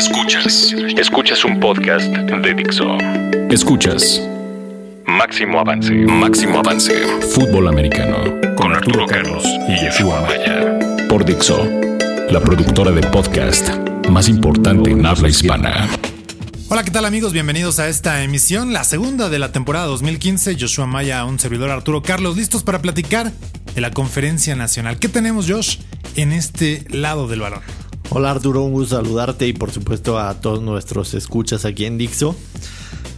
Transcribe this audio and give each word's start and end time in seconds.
Escuchas. 0.00 0.74
Escuchas 0.96 1.44
un 1.44 1.60
podcast 1.60 2.06
de 2.06 2.54
Dixo. 2.54 2.96
Escuchas. 3.50 4.26
Máximo 5.04 5.60
avance. 5.60 5.92
Máximo 5.92 6.60
avance. 6.60 6.94
Fútbol 7.34 7.68
americano. 7.68 8.16
Con 8.56 8.72
Arturo 8.72 9.04
Carlos 9.04 9.44
y 9.68 9.78
Yeshua 9.78 10.22
Maya. 10.22 10.78
Por 11.06 11.26
Dixo. 11.26 11.68
La 12.30 12.40
productora 12.40 12.92
de 12.92 13.02
podcast 13.08 13.68
más 14.08 14.30
importante 14.30 14.90
en 14.90 15.04
habla 15.04 15.28
hispana. 15.28 15.86
Hola, 16.70 16.82
¿qué 16.82 16.90
tal 16.90 17.04
amigos? 17.04 17.34
Bienvenidos 17.34 17.78
a 17.78 17.88
esta 17.88 18.24
emisión, 18.24 18.72
la 18.72 18.84
segunda 18.84 19.28
de 19.28 19.38
la 19.38 19.52
temporada 19.52 19.84
2015. 19.84 20.56
Joshua 20.58 20.86
Maya, 20.86 21.26
un 21.26 21.38
servidor 21.38 21.70
Arturo 21.70 22.00
Carlos, 22.00 22.38
listos 22.38 22.62
para 22.62 22.80
platicar 22.80 23.32
de 23.74 23.80
la 23.82 23.90
conferencia 23.90 24.56
nacional. 24.56 24.98
¿Qué 24.98 25.10
tenemos, 25.10 25.46
Josh, 25.46 25.76
en 26.16 26.32
este 26.32 26.86
lado 26.88 27.28
del 27.28 27.40
balón? 27.40 27.60
Hola 28.12 28.32
Arturo, 28.32 28.64
un 28.64 28.72
gusto 28.72 28.96
saludarte 28.96 29.46
y 29.46 29.52
por 29.52 29.70
supuesto 29.70 30.18
a 30.18 30.40
todos 30.40 30.60
nuestros 30.60 31.14
escuchas 31.14 31.64
aquí 31.64 31.84
en 31.84 31.96
Dixo. 31.96 32.34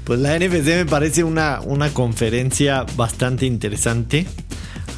Pues 0.05 0.21
la 0.21 0.39
NFC 0.39 0.67
me 0.67 0.85
parece 0.85 1.25
una, 1.25 1.63
una 1.63 1.95
conferencia 1.95 2.85
bastante 2.95 3.47
interesante, 3.47 4.27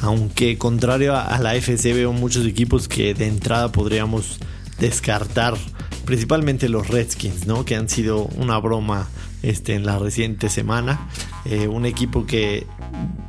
aunque 0.01 0.57
contrario 0.57 1.15
a 1.15 1.39
la 1.39 1.55
FC 1.55 1.93
veo 1.93 2.11
muchos 2.11 2.45
equipos 2.45 2.89
que 2.89 3.13
de 3.13 3.27
entrada 3.27 3.71
podríamos 3.71 4.39
descartar, 4.79 5.55
principalmente 6.03 6.67
los 6.67 6.89
Redskins, 6.89 7.47
¿no? 7.47 7.63
que 7.63 7.77
han 7.77 7.87
sido 7.87 8.25
una 8.35 8.57
broma 8.57 9.07
este, 9.43 9.75
en 9.75 9.85
la 9.85 9.97
reciente 9.97 10.49
semana. 10.49 11.07
Eh, 11.45 11.69
un 11.69 11.85
equipo 11.85 12.25
que 12.25 12.67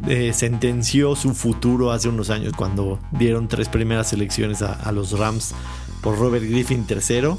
eh, 0.08 0.32
sentenció 0.32 1.14
su 1.14 1.32
futuro 1.32 1.92
hace 1.92 2.08
unos 2.08 2.28
años 2.28 2.54
cuando 2.56 2.98
dieron 3.12 3.46
tres 3.46 3.68
primeras 3.68 4.12
elecciones 4.12 4.62
a, 4.62 4.72
a 4.72 4.90
los 4.90 5.16
Rams 5.16 5.54
por 6.02 6.18
Robert 6.18 6.44
Griffin 6.44 6.86
III 6.88 7.36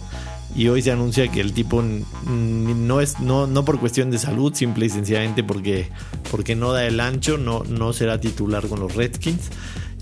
y 0.55 0.69
hoy 0.69 0.81
se 0.81 0.91
anuncia 0.91 1.27
que 1.27 1.41
el 1.41 1.53
tipo 1.53 1.83
no 1.83 3.01
es 3.01 3.19
no, 3.19 3.47
no 3.47 3.65
por 3.65 3.79
cuestión 3.79 4.09
de 4.11 4.17
salud, 4.17 4.53
simple 4.53 4.85
y 4.85 4.89
sencillamente 4.89 5.43
porque, 5.43 5.89
porque 6.31 6.55
no 6.55 6.71
da 6.71 6.85
el 6.85 6.99
ancho, 6.99 7.37
no, 7.37 7.63
no 7.63 7.93
será 7.93 8.19
titular 8.19 8.67
con 8.67 8.79
los 8.79 8.95
Redskins. 8.95 9.49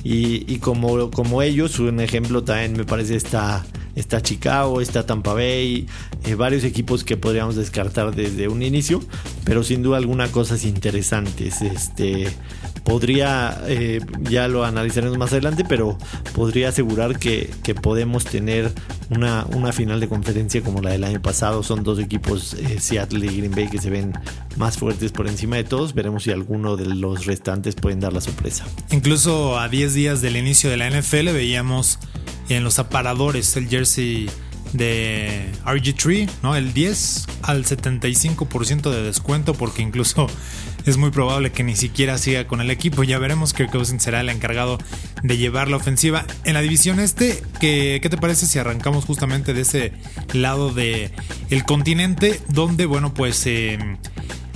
Y, 0.03 0.51
y 0.53 0.59
como, 0.59 1.09
como 1.09 1.41
ellos, 1.41 1.79
un 1.79 1.99
ejemplo 1.99 2.43
también 2.43 2.73
me 2.73 2.85
parece 2.85 3.15
está, 3.15 3.65
está 3.95 4.21
Chicago, 4.21 4.81
está 4.81 5.05
Tampa 5.05 5.33
Bay, 5.33 5.87
eh, 6.25 6.35
varios 6.35 6.63
equipos 6.63 7.03
que 7.03 7.17
podríamos 7.17 7.55
descartar 7.55 8.13
desde 8.13 8.47
un 8.47 8.61
inicio, 8.61 9.01
pero 9.43 9.63
sin 9.63 9.83
duda 9.83 9.97
alguna 9.97 10.31
cosas 10.31 10.65
interesantes. 10.65 11.61
Este, 11.61 12.27
podría, 12.83 13.61
eh, 13.67 13.99
ya 14.21 14.47
lo 14.47 14.63
analizaremos 14.63 15.17
más 15.17 15.31
adelante, 15.31 15.65
pero 15.67 15.97
podría 16.33 16.69
asegurar 16.69 17.19
que, 17.19 17.53
podemos 17.81 18.25
tener 18.25 18.71
una, 19.09 19.45
una, 19.53 19.73
final 19.73 19.99
de 19.99 20.07
conferencia 20.07 20.61
como 20.61 20.81
la 20.81 20.91
del 20.91 21.03
año 21.03 21.21
pasado. 21.21 21.61
Son 21.63 21.83
dos 21.83 21.99
equipos, 21.99 22.53
eh, 22.53 22.79
Seattle 22.79 23.25
y 23.25 23.37
Green 23.37 23.51
Bay, 23.51 23.67
que 23.69 23.79
se 23.79 23.89
ven 23.89 24.13
más 24.55 24.77
fuertes 24.77 25.11
por 25.11 25.27
encima 25.27 25.57
de 25.57 25.63
todos. 25.63 25.93
Veremos 25.93 26.23
si 26.23 26.31
alguno 26.31 26.77
de 26.77 26.85
los 26.85 27.25
restantes 27.25 27.75
pueden 27.75 27.99
dar 27.99 28.13
la 28.13 28.21
sorpresa. 28.21 28.65
Incluso 28.91 29.59
a 29.59 29.67
10 29.67 29.93
días 29.93 30.21
del 30.21 30.37
inicio 30.37 30.69
de 30.69 30.77
la 30.77 30.89
NFL 30.89 31.31
veíamos 31.33 31.99
en 32.49 32.63
los 32.63 32.79
aparadores 32.79 33.55
el 33.57 33.67
jersey 33.67 34.29
de 34.73 35.51
RG3, 35.65 36.29
¿no? 36.43 36.55
El 36.55 36.73
10 36.73 37.27
al 37.43 37.65
75% 37.65 38.89
de 38.89 39.03
descuento 39.03 39.53
porque 39.53 39.81
incluso 39.81 40.27
es 40.85 40.97
muy 40.97 41.11
probable 41.11 41.51
que 41.51 41.63
ni 41.63 41.75
siquiera 41.75 42.17
siga 42.17 42.47
con 42.47 42.61
el 42.61 42.71
equipo. 42.71 43.03
Ya 43.03 43.19
veremos 43.19 43.53
que 43.53 43.67
Cousins 43.67 44.03
será 44.03 44.21
el 44.21 44.29
encargado 44.29 44.77
de 45.23 45.37
llevar 45.37 45.69
la 45.69 45.77
ofensiva 45.77 46.25
en 46.43 46.53
la 46.53 46.61
división 46.61 46.99
este. 46.99 47.43
¿Qué, 47.59 47.99
qué 48.01 48.09
te 48.09 48.17
parece 48.17 48.45
si 48.45 48.59
arrancamos 48.59 49.05
justamente 49.05 49.53
de 49.53 49.61
ese 49.61 49.93
lado 50.33 50.73
del 50.73 51.11
el 51.49 51.63
continente 51.63 52.41
donde, 52.49 52.85
bueno, 52.85 53.13
pues... 53.13 53.45
Eh, 53.47 53.79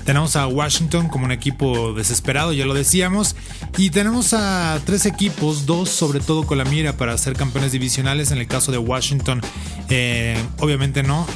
tenemos 0.10 0.36
a 0.36 0.48
Washington 0.48 1.08
como 1.08 1.26
un 1.26 1.32
equipo 1.32 1.94
desesperado, 1.94 2.52
ya 2.52 2.66
lo 2.66 2.74
decíamos. 2.74 3.36
Y 3.78 3.92
tenemos 3.92 4.34
a 4.34 4.81
tres 4.84 5.06
equipos, 5.06 5.68
dos 5.68 5.90
sobre 5.90 6.20
todo 6.20 6.47
con 6.47 6.58
la 6.58 6.66
mira 6.66 6.94
para 6.94 7.16
ser 7.16 7.36
campeones 7.36 7.74
divisionales. 7.74 8.31
En 8.31 8.40
el 8.40 8.48
caso 8.48 8.72
de 8.72 8.80
Washington, 8.80 9.40
eh, 9.88 10.36
obviamente 10.58 11.03
no. 11.03 11.28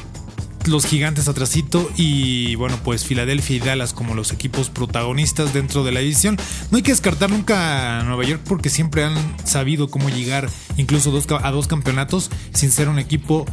Los 0.66 0.88
gigantes 0.88 1.28
atrasito 1.28 1.88
y 1.98 2.56
bueno 2.56 2.80
pues 2.84 3.06
Filadelfia 3.06 3.58
y 3.58 3.60
Dallas 3.60 3.94
como 3.94 4.16
los 4.16 4.32
equipos 4.32 4.72
protagonistas 4.72 5.54
dentro 5.54 5.84
de 5.84 5.92
la 5.92 6.00
división. 6.00 6.40
No 6.72 6.78
hay 6.78 6.82
que 6.82 6.94
descartar 6.94 7.30
nunca 7.30 8.00
a 8.00 8.04
Nueva 8.06 8.24
York 8.24 8.42
porque 8.44 8.72
siempre 8.72 9.04
han 9.04 9.16
sabido 9.46 9.88
cómo 9.92 10.10
llegar 10.10 10.50
incluso 10.78 11.16
a 11.44 11.52
dos 11.52 11.68
campeonatos 11.68 12.32
sin 12.56 12.72
ser 12.72 12.90
un 12.90 12.98
equipo 12.98 13.46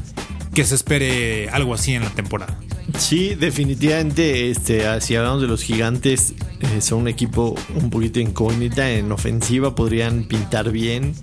que 0.54 0.64
se 0.64 0.76
espere 0.76 1.50
algo 1.50 1.74
así 1.74 1.92
en 1.92 2.04
la 2.04 2.10
temporada. 2.10 2.58
Sí, 2.98 3.34
definitivamente, 3.34 4.50
este, 4.50 5.00
si 5.00 5.16
hablamos 5.16 5.42
de 5.42 5.48
los 5.48 5.62
gigantes, 5.62 6.34
eh, 6.60 6.80
son 6.80 7.00
un 7.00 7.08
equipo 7.08 7.54
un 7.74 7.90
poquito 7.90 8.20
incógnita. 8.20 8.90
En 8.90 9.10
ofensiva 9.12 9.74
podrían 9.74 10.24
pintar 10.24 10.70
bien. 10.70 11.14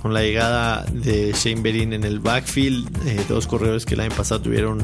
Con 0.00 0.12
la 0.14 0.22
llegada 0.22 0.84
de 0.92 1.32
Shane 1.32 1.62
Berin 1.62 1.92
en 1.92 2.02
el 2.02 2.18
backfield, 2.18 3.06
eh, 3.06 3.24
dos 3.28 3.46
corredores 3.46 3.86
que 3.86 3.94
el 3.94 4.00
año 4.00 4.10
pasado 4.16 4.42
tuvieron 4.42 4.82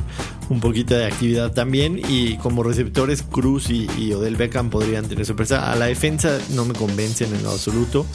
un 0.48 0.60
poquito 0.60 0.94
de 0.94 1.06
actividad 1.06 1.52
también. 1.52 2.00
Y 2.08 2.36
como 2.36 2.62
receptores, 2.62 3.22
Cruz 3.22 3.68
y, 3.68 3.88
y 3.98 4.12
Odell 4.12 4.36
Beckham 4.36 4.70
podrían 4.70 5.06
tener 5.06 5.26
sorpresa. 5.26 5.72
A 5.72 5.76
la 5.76 5.86
defensa 5.86 6.38
no 6.50 6.64
me 6.64 6.74
convencen 6.74 7.34
en 7.34 7.42
lo 7.42 7.50
absoluto. 7.50 8.06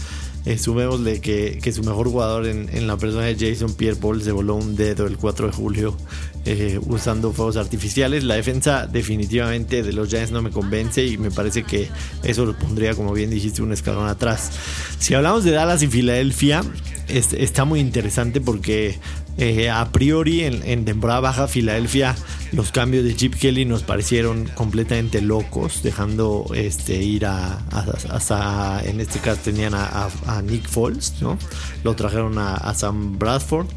Eh, 0.46 0.58
sumémosle 0.58 1.22
que, 1.22 1.72
su 1.74 1.84
mejor 1.84 2.10
jugador 2.10 2.48
en, 2.48 2.88
la 2.88 2.98
persona 2.98 3.24
de 3.24 3.36
Jason 3.36 3.74
Pierre 3.76 3.96
Paul 3.96 4.22
se 4.22 4.34
voló 4.34 4.56
un 4.56 4.76
dedo 4.76 5.08
el 5.08 5.18
4 5.18 5.48
de 5.48 5.54
julio 5.54 5.98
eh, 6.46 6.80
usando 6.86 7.32
fuegos 7.32 7.56
artificiales. 7.56 8.26
La 8.26 8.36
defensa 8.36 8.86
definitivamente 8.86 9.84
de 9.84 9.94
los 9.94 10.10
Giants 10.10 10.32
no 10.32 10.42
me 10.42 10.50
convence 10.50 11.06
y 11.06 11.18
me 11.18 11.32
parece 11.32 11.64
que 11.64 11.88
eso 12.24 12.46
lo 12.46 12.58
pondría, 12.58 12.94
como 12.94 13.14
bien 13.14 13.30
dijiste, 13.30 13.62
un 13.62 13.72
escalón 13.72 14.10
atrás. 14.10 14.52
Si 15.00 15.14
hablamos 15.14 15.46
de 15.46 15.52
Dallas 15.52 15.82
y 15.82 15.88
Filadelfia, 15.88 16.62
está 17.08 17.64
muy 17.64 17.80
interesante 17.80 18.42
porque 18.42 19.00
eh, 19.38 19.70
a 19.70 19.92
priori 19.92 20.44
en, 20.44 20.86
temporada 20.86 21.22
baja 21.22 21.48
Filadelfia 21.48 22.16
los 22.54 22.72
cambios 22.72 23.04
de 23.04 23.16
Chip 23.16 23.36
Kelly 23.36 23.66
nos 23.66 23.84
parecieron 23.84 24.46
completamente 24.54 25.22
locos, 25.22 25.82
dejando 25.82 26.46
este, 26.54 26.96
ir 27.02 27.26
a, 27.26 27.58
hasta 28.10 28.84
en 28.86 29.00
este 29.00 29.20
caso 29.20 29.42
tenían 29.44 29.74
a, 29.74 30.10
Nick 30.44 30.68
Foles, 30.68 31.16
¿no? 31.22 31.38
Lo 31.84 31.96
trajeron 31.96 32.38
a, 32.38 32.74
Sam 32.76 33.18
Bradford. 33.18 33.68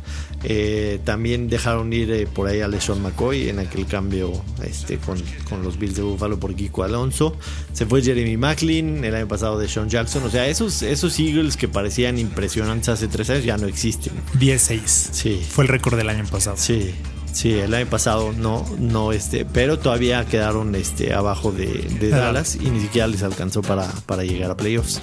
Eh, 0.44 1.00
también 1.04 1.48
dejaron 1.48 1.92
ir 1.92 2.10
eh, 2.12 2.26
por 2.26 2.46
ahí 2.46 2.60
a 2.60 2.68
LeSean 2.68 3.00
McCoy 3.00 3.48
en 3.48 3.58
aquel 3.58 3.86
cambio 3.86 4.30
este, 4.62 4.98
con, 4.98 5.18
los 5.62 5.78
Bills 5.78 5.96
de 5.96 6.02
Buffalo 6.02 6.38
por 6.38 6.54
Kiko 6.54 6.84
Alonso. 6.84 7.36
Se 7.72 7.86
fue 7.86 8.02
Jeremy 8.02 8.36
Macklin 8.36 9.02
el 9.02 9.14
año 9.14 9.26
pasado 9.26 9.58
de 9.58 9.66
Sean 9.66 9.88
Jackson. 9.88 10.22
O 10.24 10.30
sea, 10.30 10.46
esos, 10.46 10.82
esos 10.82 11.18
Eagles 11.18 11.56
que 11.56 11.68
parecían 11.68 12.18
impresionantes 12.18 12.90
hace 12.90 13.08
tres 13.08 13.30
años 13.30 13.44
ya 13.44 13.56
no 13.56 13.66
existen. 13.66 14.12
10-6. 14.38 14.80
Sí. 14.84 15.42
Fue 15.48 15.64
el 15.64 15.68
récord 15.68 15.96
del 15.96 16.10
año 16.10 16.24
pasado. 16.30 16.56
Sí. 16.58 16.94
Sí, 17.36 17.52
el 17.52 17.74
año 17.74 17.84
pasado 17.84 18.32
no, 18.32 18.64
no, 18.78 19.12
este, 19.12 19.44
pero 19.44 19.78
todavía 19.78 20.24
quedaron 20.24 20.74
este, 20.74 21.12
abajo 21.12 21.52
de, 21.52 22.08
Dallas 22.10 22.56
y 22.56 22.70
ni 22.70 22.80
siquiera 22.80 23.06
les 23.08 23.22
alcanzó 23.22 23.60
para, 23.60 23.86
para 24.06 24.24
llegar 24.24 24.50
a 24.50 24.56
playoffs. 24.56 25.02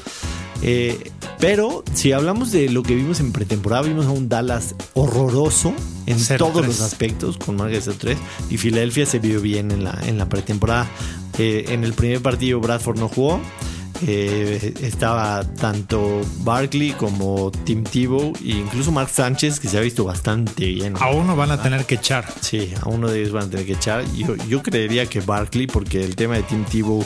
Eh, 0.63 1.11
pero 1.37 1.83
si 1.93 2.11
hablamos 2.11 2.51
de 2.51 2.69
lo 2.69 2.81
que 2.81 2.95
vimos 2.95 3.19
en 3.19 3.33
pretemporada, 3.33 3.83
vimos 3.83 4.07
a 4.07 4.09
un 4.09 4.29
Dallas 4.29 4.73
horroroso 4.95 5.75
en 6.07 6.17
todos 6.39 6.65
los 6.65 6.81
aspectos, 6.81 7.37
con 7.37 7.55
marca 7.55 7.77
de 7.79 7.93
3 7.93 8.17
y 8.49 8.57
Filadelfia 8.57 9.05
se 9.05 9.19
vio 9.19 9.39
bien 9.39 9.69
en 9.69 9.83
la, 9.83 9.95
en 10.07 10.17
la 10.17 10.27
pretemporada. 10.27 10.89
Eh, 11.37 11.65
en 11.67 11.83
el 11.83 11.93
primer 11.93 12.19
partido 12.23 12.59
Bradford 12.59 12.97
no 12.97 13.09
jugó. 13.09 13.41
Eh, 14.05 14.73
estaba 14.81 15.43
tanto 15.43 16.21
Barkley 16.39 16.91
como 16.91 17.51
Tim 17.63 17.83
Tebow 17.83 18.33
e 18.43 18.51
incluso 18.51 18.91
Mark 18.91 19.09
Sánchez 19.09 19.59
que 19.59 19.67
se 19.67 19.77
ha 19.77 19.81
visto 19.81 20.03
bastante 20.03 20.65
bien. 20.65 20.95
A 20.99 21.11
uno 21.11 21.35
van 21.35 21.51
a 21.51 21.61
tener 21.61 21.85
que 21.85 21.95
echar. 21.95 22.25
Sí, 22.41 22.73
a 22.81 22.89
uno 22.89 23.09
de 23.09 23.21
ellos 23.21 23.31
van 23.31 23.43
a 23.45 23.49
tener 23.49 23.65
que 23.65 23.73
echar. 23.73 24.03
Yo, 24.13 24.35
yo 24.47 24.61
creería 24.61 25.05
que 25.05 25.21
Barkley 25.21 25.67
porque 25.67 26.03
el 26.03 26.15
tema 26.15 26.35
de 26.35 26.43
Tim 26.43 26.63
Tebow 26.65 27.05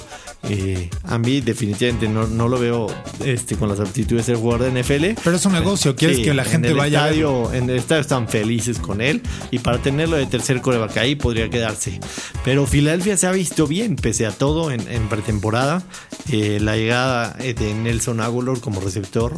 eh, 0.50 0.90
a 1.04 1.18
mí 1.18 1.42
definitivamente 1.42 2.08
no, 2.08 2.28
no, 2.28 2.48
lo 2.48 2.60
veo 2.60 2.88
este, 3.24 3.56
con 3.56 3.70
las 3.70 3.80
aptitudes 3.80 4.26
de 4.26 4.34
ser 4.34 4.42
jugador 4.42 4.72
de 4.72 4.82
NFL. 4.82 5.22
Pero 5.24 5.36
es 5.36 5.46
un 5.46 5.54
negocio, 5.54 5.96
quieres 5.96 6.20
que 6.20 6.34
la 6.34 6.46
gente 6.46 6.74
vaya 6.74 7.10
En 7.10 7.70
el 7.70 7.78
estadio 7.78 8.02
están 8.02 8.28
felices 8.28 8.80
con 8.80 9.02
él 9.02 9.22
y 9.52 9.60
para 9.60 9.80
tenerlo 9.80 10.18
de 10.18 10.26
tercer 10.26 10.62
coreback 10.62 10.98
ahí 10.98 11.16
podría 11.16 11.50
quedarse. 11.50 12.00
Pero 12.44 12.66
Filadelfia 12.66 13.18
se 13.18 13.28
ha 13.28 13.32
visto 13.32 13.68
bien, 13.68 13.96
pese 13.96 14.26
a 14.26 14.32
todo, 14.32 14.72
en, 14.72 14.82
pretemporada. 15.10 15.84
Eh, 16.32 16.60
la 16.62 16.76
llegada 16.76 17.34
de 17.34 17.74
Nelson 17.74 18.22
Aguilar 18.22 18.60
como 18.60 18.82
receptor 18.82 19.34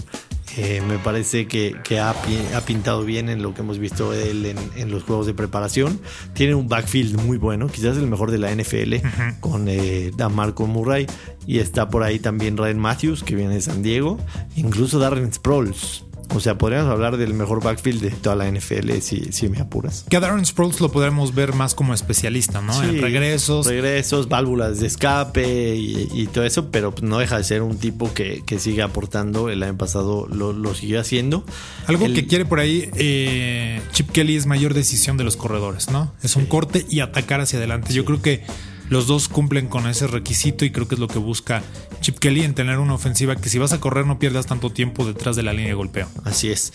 eh, 0.57 0.81
me 0.87 0.97
parece 0.97 1.47
que, 1.47 1.75
ha, 1.99 2.13
pintado 2.65 3.03
bien 3.03 3.29
en 3.29 3.41
lo 3.41 3.53
que 3.53 3.61
hemos 3.61 3.77
visto 3.77 4.13
él 4.13 4.45
en, 4.75 4.91
los 4.91 5.03
juegos 5.03 5.25
de 5.27 5.33
preparación. 5.33 5.99
Tiene 6.33 6.55
un 6.55 6.67
backfield 6.67 7.21
muy 7.21 7.37
bueno, 7.37 7.67
quizás 7.67 7.97
el 7.97 8.07
mejor 8.07 8.31
de 8.31 8.39
la 8.39 8.53
NFL, 8.53 8.95
con 9.39 9.67
eh, 9.67 10.11
Marco 10.31 10.67
Murray. 10.67 11.07
Y 11.45 11.59
está 11.59 11.89
por 11.89 12.03
ahí 12.03 12.19
también 12.19 12.57
Ryan 12.57 12.79
Matthews, 12.79 13.23
que 13.23 13.35
viene 13.35 13.55
de 13.55 13.61
San 13.61 13.81
Diego. 13.81 14.17
Incluso 14.55 14.99
Darren 14.99 15.31
Sproles. 15.33 16.03
O 16.35 16.39
sea, 16.39 16.57
podríamos 16.57 16.91
hablar 16.91 17.17
del 17.17 17.33
mejor 17.33 17.63
backfield 17.63 18.01
de 18.01 18.11
toda 18.11 18.35
la 18.35 18.49
NFL 18.49 18.91
si, 19.01 19.31
si 19.31 19.49
me 19.49 19.59
apuras. 19.59 20.05
Que 20.09 20.17
a 20.17 20.19
Darren 20.19 20.45
Sproles 20.45 20.79
lo 20.79 20.91
podremos 20.91 21.33
ver 21.33 21.53
más 21.53 21.75
como 21.75 21.93
especialista, 21.93 22.61
¿no? 22.61 22.83
en 22.83 23.01
regresos. 23.01 23.65
Regresos, 23.65 24.29
válvulas 24.29 24.79
de 24.79 24.87
escape 24.87 25.75
y, 25.75 26.27
todo 26.31 26.43
eso, 26.43 26.69
pero 26.69 26.93
no 27.01 27.17
deja 27.17 27.37
de 27.37 27.43
ser 27.43 27.61
un 27.61 27.77
tipo 27.77 28.13
que, 28.13 28.43
sigue 28.59 28.81
aportando. 28.81 29.49
El 29.49 29.63
año 29.63 29.77
pasado 29.77 30.27
lo, 30.27 30.53
lo 30.53 30.75
siguió 30.75 30.99
haciendo. 30.99 31.43
Algo 31.87 32.05
que 32.05 32.27
quiere 32.27 32.45
por 32.45 32.59
ahí, 32.59 32.89
eh, 32.95 33.81
Chip 33.91 34.11
Kelly 34.11 34.35
es 34.35 34.45
mayor 34.45 34.73
decisión 34.73 35.17
de 35.17 35.23
los 35.23 35.37
corredores, 35.37 35.89
¿no? 35.89 36.13
Es 36.21 36.35
un 36.35 36.45
corte 36.45 36.85
y 36.89 36.99
atacar 36.99 37.41
hacia 37.41 37.57
adelante. 37.57 37.93
Yo 37.93 38.05
creo 38.05 38.21
que 38.21 38.43
los 38.89 39.07
dos 39.07 39.29
cumplen 39.29 39.67
con 39.67 39.87
ese 39.87 40.07
requisito 40.07 40.65
y 40.65 40.71
creo 40.71 40.87
que 40.87 40.95
es 40.95 40.99
lo 40.99 41.07
que 41.07 41.19
busca 41.19 41.63
Chip 41.99 42.19
Kelly 42.19 42.43
en 42.43 42.53
tener 42.53 42.79
una 42.79 42.93
ofensiva 42.93 43.35
que 43.35 43.49
si 43.49 43.59
vas 43.59 43.73
a 43.73 43.79
correr 43.79 44.05
no 44.05 44.19
pierdas 44.19 44.45
tanto 44.45 44.71
tiempo 44.71 45.05
detrás 45.05 45.35
de 45.35 45.43
la 45.43 45.53
línea 45.53 45.69
de 45.69 45.75
golpeo. 45.75 46.07
Así 46.23 46.49
es. 46.49 46.73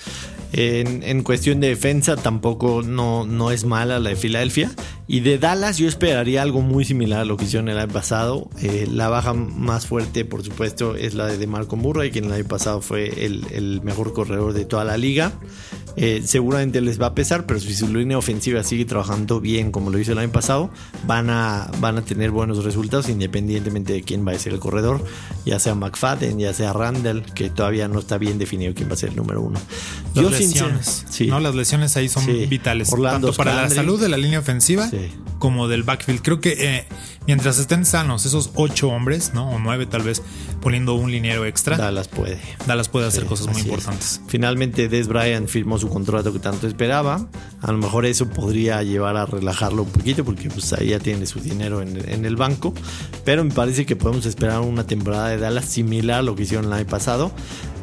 En, 0.56 1.24
cuestión 1.24 1.58
de 1.58 1.68
defensa 1.68 2.14
tampoco 2.14 2.82
no, 2.82 3.26
no 3.26 3.50
es 3.50 3.64
mala 3.64 3.98
la 3.98 4.10
de 4.10 4.16
Filadelfia. 4.16 4.70
Y 5.06 5.20
de 5.20 5.38
Dallas 5.38 5.78
yo 5.78 5.88
esperaría 5.88 6.42
algo 6.42 6.62
muy 6.62 6.84
similar 6.84 7.20
a 7.20 7.24
lo 7.24 7.36
que 7.36 7.44
hicieron 7.44 7.68
el 7.68 7.78
año 7.78 7.92
pasado. 7.92 8.48
La 8.90 9.08
baja 9.08 9.34
más 9.34 9.86
fuerte, 9.86 10.24
por 10.24 10.44
supuesto, 10.44 10.94
es 10.96 11.14
la 11.14 11.26
de 11.26 11.46
Marco 11.46 11.76
Murray, 11.76 12.10
quien 12.10 12.26
el 12.26 12.32
año 12.32 12.44
pasado 12.44 12.80
fue 12.80 13.24
el, 13.24 13.80
mejor 13.82 14.12
corredor 14.12 14.52
de 14.52 14.64
toda 14.64 14.84
la 14.84 14.96
liga. 14.96 15.32
Seguramente 16.24 16.80
les 16.80 17.00
va 17.00 17.06
a 17.06 17.14
pesar, 17.14 17.46
pero 17.46 17.60
si 17.60 17.74
su 17.74 17.92
línea 17.92 18.16
ofensiva 18.16 18.62
sigue 18.62 18.84
trabajando 18.84 19.40
bien 19.40 19.72
como 19.72 19.90
lo 19.90 19.98
hizo 19.98 20.12
el 20.12 20.18
año 20.18 20.32
pasado, 20.32 20.70
van 21.06 21.28
a, 21.30 21.70
van 21.80 21.98
a 21.98 22.02
tener 22.02 22.30
buenos 22.30 22.64
resultados 22.64 23.08
independientemente 23.08 23.92
de 23.92 24.02
quién 24.02 24.26
va 24.26 24.32
a 24.32 24.38
ser 24.38 24.52
el 24.54 24.60
corredor, 24.60 25.04
ya 25.44 25.58
sea 25.58 25.74
McFadden, 25.74 26.38
ya 26.38 26.54
sea 26.54 26.72
Randall, 26.72 27.24
que 27.34 27.50
todavía 27.50 27.88
no 27.88 27.98
está 27.98 28.18
bien 28.18 28.38
definido 28.38 28.74
quién 28.74 28.88
va 28.88 28.94
a 28.94 28.96
ser 28.96 29.10
el 29.10 29.16
número 29.16 29.42
uno. 29.42 29.60
Las 30.14 30.30
lesiones, 30.30 31.06
¿no? 31.28 31.40
Las 31.40 31.54
lesiones 31.54 31.96
ahí 31.96 32.08
son 32.08 32.26
vitales, 32.48 32.90
tanto 32.90 33.32
para 33.32 33.54
la 33.54 33.70
salud 33.70 34.00
de 34.00 34.08
la 34.08 34.16
línea 34.16 34.38
ofensiva 34.38 34.88
como 35.44 35.68
del 35.68 35.82
backfield. 35.82 36.22
Creo 36.22 36.40
que 36.40 36.56
eh, 36.58 36.84
mientras 37.26 37.58
estén 37.58 37.84
sanos 37.84 38.24
esos 38.24 38.52
ocho 38.54 38.88
hombres, 38.88 39.34
¿no? 39.34 39.50
O 39.50 39.58
nueve 39.58 39.84
tal 39.84 40.00
vez, 40.00 40.22
poniendo 40.62 40.94
un 40.94 41.12
liniero 41.12 41.44
extra. 41.44 41.76
Dallas 41.76 42.08
puede. 42.08 42.38
Dallas 42.66 42.88
puede 42.88 43.06
hacer 43.06 43.26
cosas 43.26 43.48
muy 43.48 43.60
importantes. 43.60 44.22
Finalmente 44.26 44.88
Des 44.88 45.06
Bryant 45.06 45.46
firmó 45.46 45.78
su 45.78 45.90
contrato 45.90 46.32
que 46.32 46.38
tanto 46.38 46.66
esperaba. 46.66 47.28
A 47.60 47.72
lo 47.72 47.76
mejor 47.76 48.06
eso 48.06 48.26
podría 48.30 48.82
llevar 48.82 49.18
a 49.18 49.26
relajarlo 49.26 49.82
un 49.82 49.90
poquito 49.90 50.24
porque 50.24 50.48
pues 50.48 50.72
ahí 50.72 50.88
ya 50.88 50.98
tiene 50.98 51.26
su 51.26 51.40
dinero 51.40 51.82
en, 51.82 52.24
el 52.24 52.36
banco. 52.36 52.72
Pero 53.26 53.44
me 53.44 53.52
parece 53.52 53.84
que 53.84 53.96
podemos 53.96 54.24
esperar 54.24 54.60
una 54.60 54.86
temporada 54.86 55.28
de 55.28 55.36
Dallas 55.36 55.66
similar 55.66 56.20
a 56.20 56.22
lo 56.22 56.36
que 56.36 56.44
hicieron 56.44 56.64
el 56.64 56.72
año 56.72 56.86
pasado. 56.86 57.32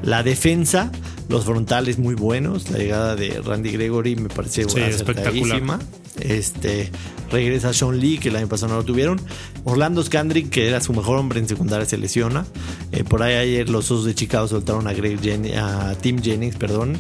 La 0.03 0.23
defensa, 0.23 0.91
los 1.29 1.45
frontales 1.45 1.99
muy 1.99 2.15
buenos. 2.15 2.69
La 2.69 2.77
llegada 2.77 3.15
de 3.15 3.41
Randy 3.41 3.71
Gregory 3.71 4.15
me 4.15 4.29
parece 4.29 4.65
sí, 4.67 4.79
espectacular. 4.79 5.79
Este, 6.19 6.91
regresa 7.31 7.73
Sean 7.73 7.99
Lee, 7.99 8.17
que 8.17 8.29
el 8.29 8.35
año 8.35 8.47
pasado 8.47 8.73
no 8.73 8.79
lo 8.79 8.85
tuvieron. 8.85 9.21
Orlando 9.63 10.03
Scandrick, 10.03 10.49
que 10.49 10.67
era 10.67 10.81
su 10.81 10.93
mejor 10.93 11.17
hombre 11.17 11.39
en 11.39 11.47
secundaria, 11.47 11.85
se 11.85 11.97
lesiona. 11.97 12.45
Eh, 12.91 13.03
por 13.03 13.23
ahí 13.23 13.35
ayer 13.35 13.69
los 13.69 13.91
Osos 13.91 14.05
de 14.05 14.15
Chicago 14.15 14.47
soltaron 14.47 14.87
a, 14.87 14.93
Greg 14.93 15.19
a 15.57 15.95
Tim 16.01 16.21
Jennings, 16.21 16.57
perdón, 16.57 16.99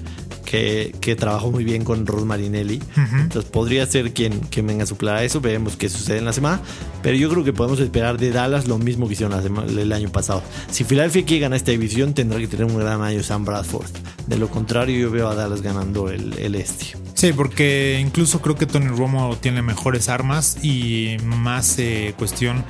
que, 0.51 1.15
trabajó 1.17 1.51
muy 1.51 1.63
bien 1.63 1.83
con 1.83 2.05
Rod 2.05 2.25
Marinelli. 2.25 2.81
Entonces 2.95 3.49
podría 3.49 3.85
ser 3.85 4.13
quien, 4.13 4.39
quien 4.39 4.67
venga 4.67 4.83
a 4.83 4.85
suplar 4.85 5.17
a 5.17 5.23
eso. 5.23 5.39
Veremos 5.39 5.77
qué 5.77 5.87
sucede 5.87 6.17
en 6.17 6.25
la 6.25 6.33
semana. 6.33 6.61
Pero 7.01 7.15
yo 7.17 7.29
creo 7.29 7.43
que 7.43 7.53
podemos 7.53 7.79
esperar 7.79 8.17
de 8.17 8.31
Dallas 8.31 8.67
lo 8.67 8.77
mismo 8.77 9.07
que 9.07 9.13
hicieron 9.13 9.69
el 9.69 9.93
año 9.93 10.11
pasado. 10.11 10.43
Si 10.69 10.83
Philadelphia 10.83 11.23
quiere 11.25 11.41
ganar 11.41 11.57
esta 11.57 11.71
división, 11.71 12.13
tendrá 12.13 12.39
que 12.39 12.47
tener 12.47 12.65
un 12.65 12.77
gran 12.77 13.01
año 13.01 13.23
Sam 13.23 13.45
Bradford. 13.45 13.91
De 14.27 14.37
lo 14.37 14.49
contrario, 14.49 14.99
yo 14.99 15.11
veo 15.11 15.29
a 15.29 15.35
Dallas 15.35 15.61
ganando 15.61 16.09
el, 16.09 16.37
el 16.37 16.55
este. 16.55 16.97
Sí, 17.13 17.31
porque 17.33 17.99
incluso 18.01 18.41
creo 18.41 18.55
que 18.55 18.65
Tony 18.65 18.87
Romo 18.87 19.37
tiene 19.37 19.61
mejores 19.61 20.09
armas 20.09 20.57
y 20.63 21.17
más 21.23 21.77
eh, 21.77 22.13
cuestión, 22.17 22.63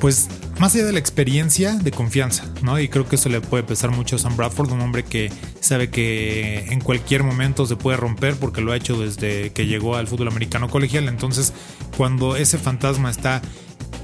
pues 0.00 0.28
más 0.58 0.74
allá 0.74 0.84
de 0.84 0.92
la 0.92 0.98
experiencia, 0.98 1.74
de 1.74 1.90
confianza, 1.90 2.44
¿no? 2.62 2.78
Y 2.78 2.88
creo 2.88 3.08
que 3.08 3.16
eso 3.16 3.28
le 3.28 3.40
puede 3.40 3.62
pesar 3.62 3.90
mucho 3.90 4.16
a 4.16 4.18
Sam 4.18 4.36
Bradford, 4.36 4.72
un 4.72 4.80
hombre 4.80 5.04
que 5.04 5.30
sabe 5.60 5.90
que 5.90 6.66
en 6.70 6.80
cualquier 6.80 7.22
momento 7.22 7.66
se 7.66 7.76
puede 7.76 7.96
romper 7.96 8.36
porque 8.36 8.60
lo 8.60 8.72
ha 8.72 8.76
hecho 8.76 8.98
desde 8.98 9.50
que 9.52 9.66
llegó 9.66 9.96
al 9.96 10.06
fútbol 10.06 10.28
americano 10.28 10.68
colegial. 10.68 11.08
Entonces, 11.08 11.52
cuando 11.96 12.36
ese 12.36 12.58
fantasma 12.58 13.10
está, 13.10 13.42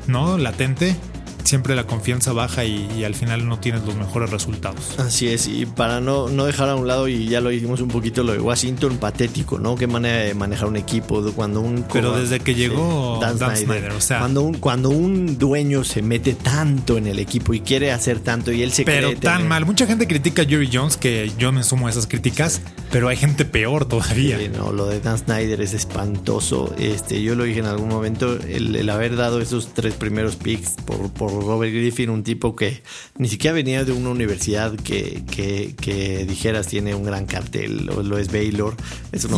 ¿no? 0.07 0.39
Latente, 0.39 0.97
siempre 1.45 1.75
la 1.75 1.85
confianza 1.85 2.33
baja 2.33 2.65
y, 2.65 3.05
al 3.05 3.15
final 3.15 3.49
no 3.49 3.59
tienes 3.59 3.85
los 3.85 3.97
mejores 3.97 4.31
resultados. 4.31 4.99
Así 4.99 5.29
es, 5.29 5.47
y 5.47 5.65
para 5.67 6.01
no, 6.01 6.29
no 6.29 6.45
dejar 6.45 6.69
a 6.69 6.75
un 6.75 6.87
lado, 6.87 7.09
y 7.09 7.27
ya 7.29 7.41
lo 7.41 7.49
dijimos 7.49 7.81
un 7.81 7.89
poquito, 7.89 8.23
lo 8.23 8.33
de 8.33 8.41
Washington, 8.41 8.99
patético, 8.99 9.59
¿no? 9.59 9.77
Qué 9.77 9.87
manera 9.87 10.25
de 10.25 10.35
manejar 10.35 10.69
un 10.69 10.77
equipo 10.77 11.23
cuando 11.33 11.61
un... 11.61 11.85
Pero 11.93 12.19
desde 12.19 12.41
que 12.41 12.55
llegó 12.55 13.19
Dan, 13.21 13.39
Snyder, 13.39 13.93
o 13.93 14.01
sea... 14.01 14.19
Cuando 14.19 14.43
un, 14.43 14.55
cuando 14.55 14.91
un 14.91 15.39
dueño 15.39 15.85
se 15.85 16.03
mete 16.03 16.35
tanto 16.35 16.99
en 16.99 17.07
el 17.07 17.19
equipo 17.19 17.55
y 17.55 17.61
quiere 17.61 17.93
hacer 17.93 18.21
tanto 18.21 18.53
y 18.53 18.63
él 18.63 18.73
se 18.73 18.85
Pero 18.85 19.15
tan 19.17 19.49
mal, 19.49 19.65
mucha 19.65 19.87
gente 19.87 20.07
critica 20.07 20.43
a 20.43 20.45
Jerry 20.45 20.69
Jones, 20.73 20.97
que 20.97 21.33
yo 21.39 21.53
me 21.53 21.63
sumo 21.63 21.87
a 21.87 21.91
esas 21.91 22.07
críticas, 22.07 22.61
pero 22.91 23.09
hay 23.09 23.17
gente 23.17 23.45
peor 23.45 23.87
todavía. 23.87 24.39
no, 24.57 24.73
lo 24.73 24.87
de 24.87 25.01
Dan 25.01 25.19
Snyder 25.19 25.61
es 25.61 25.75
espantoso. 25.75 26.75
Este, 26.79 27.23
yo 27.23 27.35
lo 27.35 27.45
dije 27.45 27.61
en 27.61 27.67
algún 27.67 27.89
momento, 27.89 28.39
el, 28.49 28.89
haber 28.89 29.17
dado 29.17 29.41
esos 29.41 29.75
tres 29.75 29.95
primeros 29.95 30.37
picks 30.37 30.73
por, 30.85 31.11
por 31.13 31.38
Robert 31.41 31.73
Griffin, 31.73 32.11
un 32.11 32.23
tipo 32.23 32.55
que 32.57 32.83
ni 33.17 33.29
siquiera 33.29 33.55
venía 33.55 33.85
de 33.85 33.93
una 33.93 34.11
universidad 34.11 34.75
que, 34.75 35.23
que, 35.27 36.25
dijeras 36.29 36.67
tiene 36.67 36.95
un 36.95 37.05
gran 37.05 37.27
cartel, 37.27 37.87
lo, 37.87 38.03
lo 38.03 38.19
es 38.19 38.31
Baylor. 38.33 38.77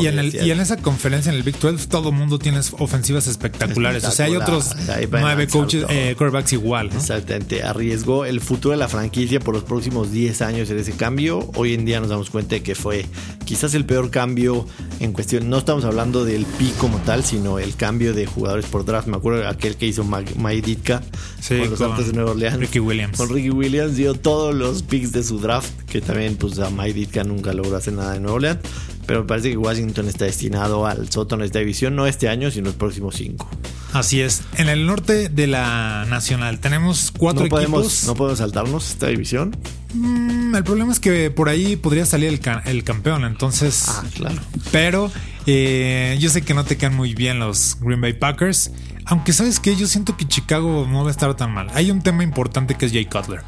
y, 0.00 0.06
en 0.06 0.60
esa 0.60 0.76
conferencia 0.76 1.30
en 1.30 1.36
el 1.36 1.42
Big 1.42 1.58
12 1.58 1.86
todo 1.88 2.10
el 2.10 2.14
mundo 2.14 2.38
tiene 2.38 2.60
ofensivas 2.78 3.26
espectaculares. 3.26 4.04
O 4.04 4.10
sea, 4.10 4.26
hay 4.26 4.36
otros 4.36 4.74
nueve 5.10 5.48
coaches, 5.48 5.84
eh, 5.88 6.14
quarterbacks 6.16 6.52
igual. 6.52 6.90
Exactamente. 6.94 7.62
Arriesgó 7.62 8.24
el 8.24 8.40
futuro 8.40 8.72
de 8.72 8.78
la 8.78 8.88
franquicia 8.88 9.40
por 9.40 9.54
los 9.54 9.64
próximos 9.64 10.10
10 10.12 10.42
años 10.42 10.70
en 10.70 10.78
ese 10.78 10.92
cambio. 10.92 11.50
Hoy 11.54 11.74
en 11.74 11.84
día 11.84 12.00
nos 12.00 12.08
damos 12.08 12.30
cuenta 12.30 12.56
de 12.56 12.62
que 12.62 12.74
fue 12.74 13.06
quizás 13.44 13.74
el 13.74 13.84
peor 13.84 14.10
cambio 14.10 14.66
en 15.00 15.12
cuestión. 15.12 15.48
No 15.48 15.58
estamos 15.58 15.84
hablando 15.84 16.24
del 16.24 16.44
pick 16.46 16.76
como 16.76 16.98
tal, 16.98 17.24
sino 17.24 17.58
el 17.58 17.74
cambio 17.76 18.14
de 18.14 18.26
jugadores 18.26 18.66
por 18.66 18.84
draft. 18.84 19.08
Me 19.08 19.16
acuerdo 19.16 19.46
aquel 19.48 19.76
que 19.76 19.86
hizo 19.86 20.04
Mike 20.04 20.62
Ditka 20.62 21.02
con 21.48 21.70
los 21.70 21.79
Santos 21.88 22.06
de 22.06 22.12
Nueva 22.12 22.32
Orleans. 22.32 22.58
Ricky 22.58 22.78
Williams. 22.78 23.16
Con 23.16 23.28
Ricky 23.28 23.50
Williams 23.50 23.96
dio 23.96 24.14
todos 24.14 24.54
los 24.54 24.82
picks 24.82 25.12
de 25.12 25.22
su 25.22 25.38
draft, 25.38 25.70
que 25.82 26.00
también 26.00 26.36
pues 26.36 26.58
a 26.58 26.70
Mike 26.70 26.92
Ditka 26.94 27.24
nunca 27.24 27.52
logró 27.52 27.76
hacer 27.76 27.94
nada 27.94 28.12
de 28.12 28.20
Nueva 28.20 28.36
Orleans. 28.36 28.58
Pero 29.06 29.20
me 29.22 29.26
parece 29.26 29.50
que 29.50 29.56
Washington 29.56 30.08
está 30.08 30.26
destinado 30.26 30.86
al 30.86 31.10
sótano 31.10 31.40
de 31.40 31.46
esta 31.46 31.58
división, 31.58 31.96
no 31.96 32.06
este 32.06 32.28
año, 32.28 32.50
sino 32.50 32.66
los 32.66 32.76
próximos 32.76 33.16
cinco. 33.16 33.48
Así 33.92 34.20
es. 34.20 34.42
En 34.56 34.68
el 34.68 34.86
norte 34.86 35.28
de 35.28 35.46
la 35.48 36.06
Nacional 36.08 36.60
tenemos 36.60 37.12
cuatro 37.16 37.44
no 37.44 37.48
podemos, 37.48 37.80
equipos. 37.80 38.04
¿No 38.06 38.14
podemos 38.14 38.38
saltarnos 38.38 38.90
esta 38.90 39.08
división? 39.08 39.56
Mm, 39.94 40.54
el 40.54 40.62
problema 40.62 40.92
es 40.92 41.00
que 41.00 41.30
por 41.30 41.48
ahí 41.48 41.74
podría 41.74 42.06
salir 42.06 42.28
el, 42.28 42.40
el 42.66 42.84
campeón, 42.84 43.24
entonces. 43.24 43.86
Ah, 43.88 44.04
claro. 44.14 44.36
Pero 44.70 45.10
eh, 45.46 46.16
yo 46.20 46.30
sé 46.30 46.42
que 46.42 46.54
no 46.54 46.64
te 46.64 46.76
quedan 46.76 46.94
muy 46.94 47.14
bien 47.14 47.40
los 47.40 47.76
Green 47.80 48.00
Bay 48.00 48.12
Packers. 48.12 48.70
Aunque 49.10 49.32
sabes 49.32 49.58
que 49.58 49.74
yo 49.74 49.88
siento 49.88 50.16
que 50.16 50.26
Chicago 50.26 50.86
no 50.88 51.02
va 51.02 51.08
a 51.08 51.10
estar 51.10 51.34
tan 51.34 51.52
mal. 51.52 51.68
Hay 51.74 51.90
un 51.90 52.00
tema 52.00 52.22
importante 52.22 52.76
que 52.76 52.86
es 52.86 52.92
Jay 52.92 53.06
Cutler. 53.06 53.42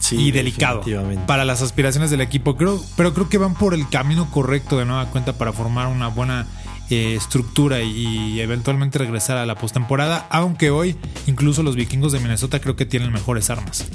Sí, 0.00 0.16
y 0.16 0.30
delicado 0.32 0.82
para 1.26 1.44
las 1.44 1.62
aspiraciones 1.62 2.10
del 2.10 2.20
equipo. 2.20 2.56
Creo, 2.56 2.82
pero 2.96 3.14
creo 3.14 3.28
que 3.28 3.38
van 3.38 3.54
por 3.54 3.72
el 3.72 3.88
camino 3.88 4.28
correcto 4.30 4.76
de 4.76 4.84
nueva 4.84 5.06
cuenta 5.10 5.34
para 5.38 5.52
formar 5.52 5.86
una 5.86 6.08
buena 6.08 6.48
eh, 6.90 7.14
estructura 7.14 7.82
y, 7.82 8.40
eventualmente 8.40 8.98
regresar 8.98 9.36
a 9.36 9.46
la 9.46 9.54
postemporada. 9.54 10.26
Aunque 10.28 10.70
hoy, 10.70 10.96
incluso 11.28 11.62
los 11.62 11.76
vikingos 11.76 12.10
de 12.10 12.18
Minnesota 12.18 12.60
creo 12.60 12.74
que 12.74 12.84
tienen 12.84 13.12
mejores 13.12 13.50
armas. 13.50 13.86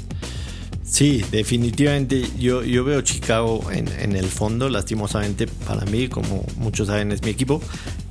Sí, 0.82 1.24
definitivamente 1.30 2.26
yo, 2.38 2.62
yo 2.62 2.84
veo 2.84 3.02
Chicago 3.02 3.70
en, 3.70 3.88
en, 3.98 4.16
el 4.16 4.26
fondo, 4.26 4.68
lastimosamente 4.68 5.46
para 5.46 5.84
mí, 5.86 6.08
como 6.08 6.46
muchos 6.56 6.86
saben 6.86 7.10
es 7.10 7.22
mi 7.22 7.30
equipo, 7.30 7.60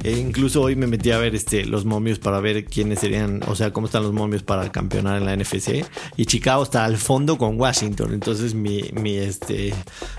e 0.04 0.12
incluso 0.12 0.62
hoy 0.62 0.76
me 0.76 0.86
metí 0.86 1.12
a 1.12 1.18
ver 1.18 1.34
este, 1.34 1.66
los 1.66 1.86
momios 1.86 2.20
para 2.20 2.42
ver 2.42 2.66
quiénes 2.66 3.00
serían, 3.00 3.42
o 3.48 3.56
sea, 3.56 3.72
cómo 3.72 3.88
están 3.88 4.04
los 4.04 4.12
momios 4.12 4.44
para 4.44 4.70
campeonar 4.72 5.18
en 5.18 5.26
la 5.26 5.36
NFC. 5.36 5.86
Y 6.18 6.26
Chicago 6.26 6.64
está 6.64 6.84
al 6.84 6.98
fondo 6.98 7.38
con 7.38 7.60
Washington. 7.60 8.14
Entonces 8.14 8.54
mi, 8.54 8.84
mi, 8.94 9.16
este, 9.16 9.74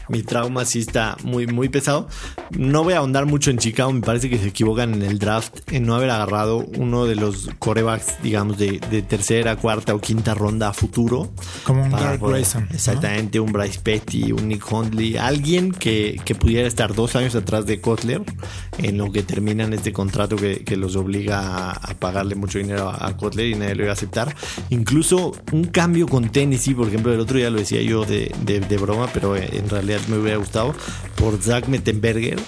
mi 0.09 0.23
trauma 0.23 0.65
sí 0.65 0.81
está 0.81 1.17
muy, 1.23 1.47
muy 1.47 1.69
pesado. 1.69 2.09
No 2.51 2.83
voy 2.83 2.95
a 2.95 2.99
ahondar 2.99 3.27
mucho 3.27 3.51
en 3.51 3.59
Chicago. 3.59 3.93
Me 3.93 4.01
parece 4.01 4.31
que 4.31 4.39
se 4.39 4.49
equivocan 4.49 4.95
en 4.95 5.03
el 5.03 5.19
draft 5.19 5.61
en 5.71 5.85
no 5.85 5.95
haber 5.95 6.11
agarrado 6.11 6.65
uno 6.79 7.05
de 7.05 7.17
los 7.17 7.51
corebacks, 7.59 8.23
digamos, 8.23 8.57
de, 8.57 8.79
tercera, 9.07 9.57
cuarta 9.57 9.95
o 9.95 10.01
quinta 10.01 10.33
ronda 10.35 10.69
a 10.69 10.73
futuro. 10.73 11.31
Como 11.65 11.83
un 11.83 11.91
Dark 11.91 12.21
Grayson. 12.21 12.69
Exactamente, 12.73 13.39
un 13.39 13.53
Bryce 13.53 13.81
Petty, 13.81 14.33
un 14.33 14.49
Nick 14.49 14.71
Hundley. 14.71 15.19
Alguien 15.19 15.73
que, 15.73 16.19
que 16.25 16.35
pudiera 16.35 16.67
estar 16.67 16.95
dos 16.95 17.17
años 17.17 17.35
atrás 17.35 17.67
de 17.67 17.83
Kotler 17.83 18.23
en 18.79 18.97
lo 18.97 19.13
que 19.13 19.23
terminan 19.23 19.74
este 19.75 19.93
contrato 19.93 20.37
que, 20.37 20.77
los 20.77 20.97
obliga 20.97 21.71
a, 21.71 21.95
pagarle 21.95 22.35
mucho 22.35 22.59
dinero 22.59 22.89
a, 22.91 23.17
Kotler 23.17 23.47
y 23.47 23.55
nadie 23.55 23.75
lo 23.75 23.83
iba 23.83 23.91
a 23.91 23.95
aceptar. 23.95 24.35
Incluso 24.71 25.33
un 25.53 25.65
cambio 25.65 26.09
con 26.09 26.31
Tennessee, 26.31 26.75
por 26.75 26.89
ejemplo, 26.89 27.13
el 27.13 27.21
otro 27.21 27.39
día 27.39 27.51
lo 27.51 27.59
decía 27.59 27.81
yo 27.83 28.05
de, 28.05 28.79
broma, 28.81 29.09
pero 29.13 29.37
en 29.37 29.69
realidad 29.69 30.01
me 30.09 30.19
hubiera 30.19 30.37
gustado, 30.37 30.75
por 31.17 31.41
Zach 31.41 31.69
Mettenberger. 31.69 32.39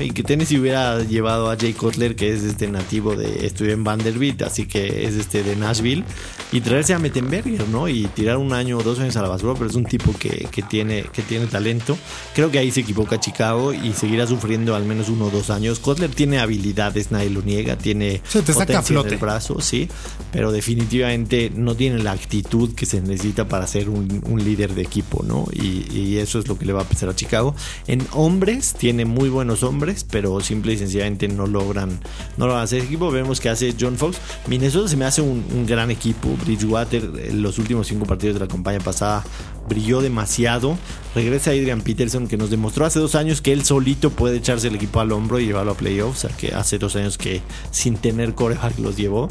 Y 0.00 0.10
que 0.10 0.22
Tennessee 0.22 0.58
hubiera 0.58 1.02
llevado 1.02 1.50
a 1.50 1.56
Jay 1.56 1.72
Cutler, 1.72 2.14
que 2.14 2.32
es 2.32 2.44
este 2.44 2.68
nativo 2.68 3.16
de 3.16 3.46
estudió 3.46 3.72
en 3.72 3.82
Vanderbilt, 3.82 4.42
así 4.42 4.66
que 4.66 5.06
es 5.06 5.14
este 5.14 5.42
de 5.42 5.56
Nashville, 5.56 6.04
y 6.52 6.60
traerse 6.60 6.94
a 6.94 6.98
Mettenberger, 6.98 7.66
¿no? 7.68 7.88
Y 7.88 8.06
tirar 8.08 8.36
un 8.36 8.52
año 8.52 8.78
o 8.78 8.82
dos 8.82 9.00
años 9.00 9.16
a 9.16 9.22
la 9.22 9.28
basura, 9.28 9.54
pero 9.54 9.68
es 9.68 9.74
un 9.74 9.84
tipo 9.84 10.12
que, 10.18 10.48
tiene, 10.68 11.04
que 11.12 11.22
tiene 11.22 11.46
talento. 11.46 11.96
Creo 12.34 12.50
que 12.50 12.58
ahí 12.58 12.70
se 12.70 12.80
equivoca 12.80 13.18
Chicago 13.18 13.72
y 13.72 13.92
seguirá 13.92 14.26
sufriendo 14.26 14.76
al 14.76 14.84
menos 14.84 15.08
uno 15.08 15.26
o 15.26 15.30
dos 15.30 15.50
años. 15.50 15.80
Kotler 15.80 16.10
tiene 16.10 16.38
habilidades, 16.46 17.10
nadie 17.10 17.30
lo 17.30 17.42
niega, 17.42 17.76
tiene 17.76 18.20
te 18.32 18.52
potencia 18.52 19.00
en 19.00 19.06
el 19.06 19.16
brazo, 19.18 19.60
sí, 19.60 19.88
pero 20.32 20.52
definitivamente 20.52 21.50
no 21.54 21.74
tiene 21.74 21.98
la 22.02 22.12
actitud 22.12 22.74
que 22.74 22.86
se 22.86 23.00
necesita 23.00 23.48
para 23.48 23.66
ser 23.66 23.88
un, 23.88 24.06
líder 24.36 24.74
de 24.74 24.82
equipo, 24.82 25.22
¿no? 25.22 25.46
Y, 25.52 25.86
y, 25.92 26.18
eso 26.18 26.38
es 26.38 26.46
lo 26.46 26.58
que 26.58 26.66
le 26.66 26.72
va 26.72 26.82
a 26.82 26.84
pesar 26.84 27.08
a 27.08 27.14
Chicago. 27.14 27.54
En 27.86 28.06
hombres 28.12 28.74
tiene 28.74 29.04
muy 29.04 29.28
buenos 29.28 29.62
hombres, 29.62 30.04
pero 30.08 30.40
simple 30.40 30.74
y 30.74 30.78
sencillamente 30.78 31.26
no 31.28 31.46
logran, 31.46 31.98
no 32.36 32.46
logran 32.46 32.64
hacer 32.64 32.82
equipo. 32.82 33.10
Vemos 33.10 33.40
que 33.40 33.48
hace 33.48 33.74
John 33.78 33.96
Fox. 33.96 34.18
Minnesota 34.46 34.88
se 34.88 34.96
me 34.96 35.04
hace 35.04 35.22
un, 35.22 35.44
un 35.54 35.66
gran 35.66 35.90
equipo. 35.90 36.28
Bridgewater 36.44 37.10
en 37.28 37.42
los 37.42 37.58
últimos 37.58 37.86
cinco 37.86 38.06
partidos 38.06 38.34
de 38.34 38.40
la 38.40 38.48
campaña 38.48 38.80
pasada 38.80 39.24
brilló 39.68 40.00
demasiado. 40.00 40.78
Regresa 41.14 41.50
Adrian 41.50 41.80
Peterson 41.80 42.28
que 42.28 42.36
nos 42.36 42.50
demostró 42.50 42.84
hace 42.84 42.98
dos 42.98 43.14
años 43.14 43.40
que 43.40 43.52
él 43.52 43.64
solito 43.64 44.10
puede 44.10 44.36
echarse 44.36 44.68
el 44.68 44.74
equipo 44.74 45.00
al 45.00 45.12
hombro 45.12 45.40
y 45.40 45.46
llevarlo 45.46 45.72
a 45.72 45.76
playoffs. 45.76 46.24
Que 46.36 46.54
hace 46.54 46.78
dos 46.78 46.96
años 46.96 47.18
que 47.18 47.42
sin 47.70 47.96
tener 47.96 48.34
coreback 48.34 48.78
los 48.78 48.96
llevó. 48.96 49.28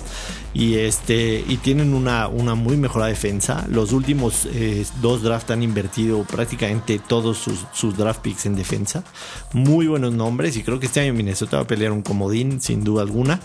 Y 0.53 0.75
este 0.75 1.43
y 1.47 1.57
tienen 1.57 1.93
una, 1.93 2.27
una 2.27 2.55
muy 2.55 2.77
mejorada 2.77 3.09
defensa. 3.09 3.65
Los 3.69 3.91
últimos 3.91 4.47
eh, 4.51 4.85
dos 5.01 5.21
drafts 5.21 5.51
han 5.51 5.63
invertido 5.63 6.23
prácticamente 6.23 6.99
todos 6.99 7.37
sus, 7.37 7.65
sus, 7.73 7.97
draft 7.97 8.21
picks 8.21 8.45
en 8.45 8.55
defensa. 8.55 9.03
Muy 9.53 9.87
buenos 9.87 10.13
nombres 10.13 10.55
y 10.57 10.63
creo 10.63 10.79
que 10.79 10.85
este 10.85 11.01
año 11.01 11.13
Minnesota 11.13 11.57
va 11.57 11.63
a 11.63 11.67
pelear 11.67 11.91
un 11.91 12.01
comodín 12.01 12.61
sin 12.61 12.83
duda 12.83 13.01
alguna. 13.01 13.39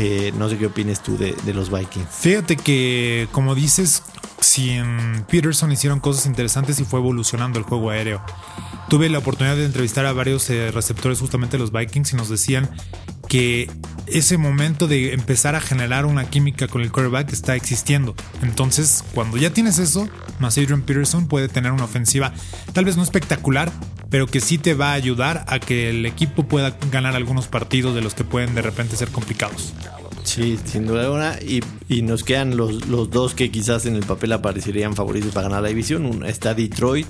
Eh, 0.00 0.32
no 0.38 0.48
sé 0.48 0.56
qué 0.56 0.66
opines 0.66 1.02
tú 1.02 1.18
de, 1.18 1.34
los 1.52 1.72
Vikings. 1.72 2.06
Fíjate 2.08 2.56
que, 2.56 3.26
como 3.32 3.56
dices, 3.56 4.04
si 4.40 4.70
en 4.70 5.26
Peterson 5.28 5.72
hicieron 5.72 5.98
cosas 5.98 6.26
interesantes 6.26 6.78
y 6.78 6.84
fue 6.84 7.00
evolucionando 7.00 7.58
el 7.58 7.64
juego 7.64 7.90
aéreo. 7.90 8.22
Tuve 8.88 9.08
la 9.08 9.18
oportunidad 9.18 9.56
de 9.56 9.64
entrevistar 9.64 10.06
a 10.06 10.12
varios 10.12 10.48
eh, 10.50 10.70
receptores 10.70 11.18
justamente 11.18 11.58
los 11.58 11.72
Vikings 11.72 12.12
y 12.12 12.16
nos 12.16 12.28
decían 12.28 12.70
que 13.28 13.68
ese 14.06 14.38
momento 14.38 14.86
de 14.86 15.14
empezar 15.14 15.56
a 15.56 15.60
generar 15.60 16.06
una 16.06 16.30
química 16.30 16.68
con 16.68 16.82
el 16.82 16.92
quarterback 16.92 17.32
está 17.32 17.56
existiendo. 17.56 18.14
Entonces, 18.42 19.02
cuando 19.14 19.36
ya 19.36 19.50
tienes 19.50 19.80
eso, 19.80 20.08
más 20.38 20.56
Adrian 20.58 20.82
Peterson 20.82 21.26
puede 21.26 21.48
tener 21.48 21.72
una 21.72 21.84
ofensiva 21.84 22.32
tal 22.72 22.84
vez 22.84 22.96
no 22.96 23.02
espectacular, 23.02 23.72
pero 24.10 24.26
que 24.26 24.40
sí 24.40 24.58
te 24.58 24.74
va 24.74 24.90
a 24.90 24.94
ayudar 24.94 25.44
a 25.48 25.58
que 25.58 25.90
el 25.90 26.06
equipo 26.06 26.44
pueda 26.44 26.76
ganar 26.90 27.14
algunos 27.16 27.46
partidos 27.46 27.94
de 27.94 28.00
los 28.00 28.14
que 28.14 28.24
pueden 28.24 28.54
de 28.54 28.62
repente 28.62 28.96
ser 28.96 29.08
complicados. 29.08 29.74
Sí, 30.24 30.58
sin 30.64 30.86
duda 30.86 31.04
alguna. 31.04 31.38
Y, 31.40 31.62
y 31.88 32.02
nos 32.02 32.22
quedan 32.22 32.56
los, 32.56 32.86
los, 32.86 33.10
dos 33.10 33.34
que 33.34 33.50
quizás 33.50 33.86
en 33.86 33.96
el 33.96 34.02
papel 34.02 34.32
aparecerían 34.32 34.94
favoritos 34.94 35.32
para 35.32 35.48
ganar 35.48 35.62
la 35.62 35.68
división. 35.70 36.24
Está 36.26 36.54
Detroit, 36.54 37.06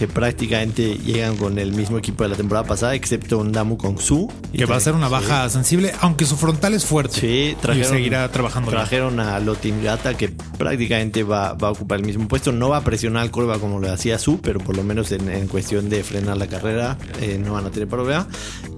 que 0.00 0.08
prácticamente 0.08 0.96
llegan 0.96 1.36
con 1.36 1.58
el 1.58 1.74
mismo 1.74 1.98
equipo 1.98 2.22
de 2.22 2.30
la 2.30 2.34
temporada 2.34 2.66
pasada, 2.66 2.94
excepto 2.94 3.36
un 3.36 3.52
Damu 3.52 3.76
Su. 3.98 4.32
Que 4.50 4.64
va 4.64 4.76
a 4.76 4.80
ser 4.80 4.94
una 4.94 5.08
baja 5.08 5.46
sensible, 5.50 5.92
aunque 6.00 6.24
su 6.24 6.38
frontal 6.38 6.72
es 6.72 6.86
fuerte. 6.86 7.20
Sí, 7.20 7.56
trajeron, 7.60 7.92
y 7.92 7.96
seguirá 7.98 8.32
trabajando. 8.32 8.70
Trajeron 8.70 9.20
a 9.20 9.38
Lotin 9.40 9.84
Gata, 9.84 10.14
que 10.14 10.30
prácticamente 10.30 11.22
va, 11.22 11.52
va, 11.52 11.68
a 11.68 11.72
ocupar 11.72 11.98
el 11.98 12.06
mismo 12.06 12.28
puesto. 12.28 12.50
No 12.50 12.70
va 12.70 12.78
a 12.78 12.80
presionar 12.80 13.24
al 13.24 13.30
curva 13.30 13.58
como 13.58 13.78
lo 13.78 13.92
hacía 13.92 14.18
Su, 14.18 14.40
pero 14.40 14.58
por 14.58 14.74
lo 14.74 14.82
menos 14.84 15.12
en, 15.12 15.46
cuestión 15.48 15.90
de 15.90 16.02
frenar 16.02 16.38
la 16.38 16.46
carrera 16.46 16.96
eh, 17.20 17.38
no 17.38 17.52
van 17.52 17.66
a 17.66 17.70
tener 17.70 17.86
problema. 17.86 18.26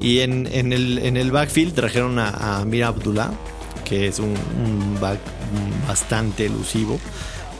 Y 0.00 0.18
en, 0.18 0.48
en, 0.50 0.72
el, 0.72 0.98
en 0.98 1.16
el 1.16 1.30
backfield 1.30 1.72
trajeron 1.72 2.18
a, 2.18 2.58
a 2.58 2.64
Mira 2.64 2.88
Abdullah 2.88 3.30
que 3.84 4.08
es 4.08 4.18
un, 4.18 4.34
back 5.00 5.18
bastante 5.86 6.46
elusivo. 6.46 6.98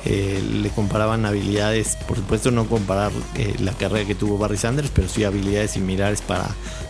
Eh, 0.05 0.43
le 0.63 0.69
comparaban 0.71 1.25
habilidades, 1.27 1.97
por 2.09 2.17
supuesto 2.17 2.51
no 2.51 2.67
comparar 2.67 3.13
eh, 3.37 3.55
la 3.61 3.73
carrera 3.73 4.07
que 4.07 4.17
tuvo 4.17 4.37
Barry 4.37 4.57
Sanders, 4.57 4.91
pero 4.93 5.09
sí 5.09 5.23
habilidades 5.23 5.73
similares 5.73 6.23
para, 6.23 6.49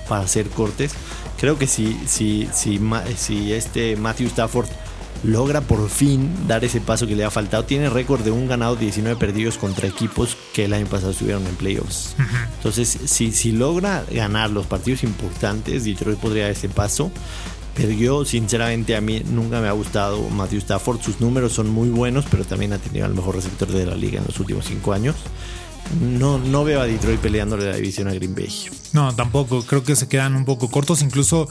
para 0.09 0.23
hacer 0.23 0.49
cortes. 0.49 0.92
Creo 1.38 1.59
que 1.59 1.66
si, 1.66 2.00
si, 2.07 2.49
si, 2.52 2.81
si 3.16 3.52
este 3.52 3.97
Matthew 3.97 4.28
Stafford 4.28 4.69
logra 5.25 5.61
por 5.61 5.88
fin 5.88 6.49
dar 6.49 6.64
ese 6.64 6.81
paso 6.81 7.07
que 7.07 7.14
le 7.14 7.25
ha 7.25 7.31
faltado, 7.31 7.64
tiene 7.64 7.90
récord 7.90 8.23
de 8.23 8.31
un 8.31 8.49
ganado, 8.49 8.76
19 8.76 9.19
perdidos 9.19 9.59
contra 9.59 9.87
equipos 9.87 10.37
que 10.52 10.64
el 10.64 10.73
año 10.73 10.87
pasado 10.87 11.12
estuvieron 11.12 11.47
en 11.47 11.54
playoffs. 11.57 12.14
Entonces, 12.57 12.99
si, 13.04 13.33
si 13.33 13.52
logra 13.52 14.04
ganar 14.11 14.50
los 14.50 14.66
partidos 14.66 15.04
importantes, 15.04 15.85
Detroit 15.85 16.19
podría 16.19 16.45
dar 16.45 16.52
ese 16.52 16.69
paso. 16.69 17.11
Pero 17.74 17.90
yo, 17.90 18.24
sinceramente, 18.24 18.96
a 18.96 19.00
mí 19.00 19.22
nunca 19.24 19.60
me 19.60 19.68
ha 19.68 19.72
gustado 19.72 20.28
Matthew 20.28 20.58
Stafford. 20.58 21.00
Sus 21.00 21.20
números 21.20 21.52
son 21.52 21.70
muy 21.70 21.88
buenos, 21.88 22.26
pero 22.30 22.44
también 22.44 22.72
ha 22.72 22.78
tenido 22.78 23.06
al 23.06 23.14
mejor 23.14 23.36
receptor 23.36 23.68
de 23.68 23.86
la 23.86 23.94
liga 23.94 24.18
en 24.18 24.26
los 24.26 24.38
últimos 24.40 24.66
cinco 24.66 24.92
años. 24.92 25.16
No, 26.00 26.38
no 26.38 26.64
veo 26.64 26.80
a 26.80 26.86
Detroit 26.86 27.20
peleándole 27.20 27.70
la 27.70 27.76
división 27.76 28.08
a 28.08 28.14
Green 28.14 28.34
Bay. 28.34 28.52
No, 28.92 29.14
tampoco. 29.14 29.62
Creo 29.62 29.84
que 29.84 29.96
se 29.96 30.08
quedan 30.08 30.36
un 30.36 30.44
poco 30.44 30.70
cortos, 30.70 31.02
incluso 31.02 31.48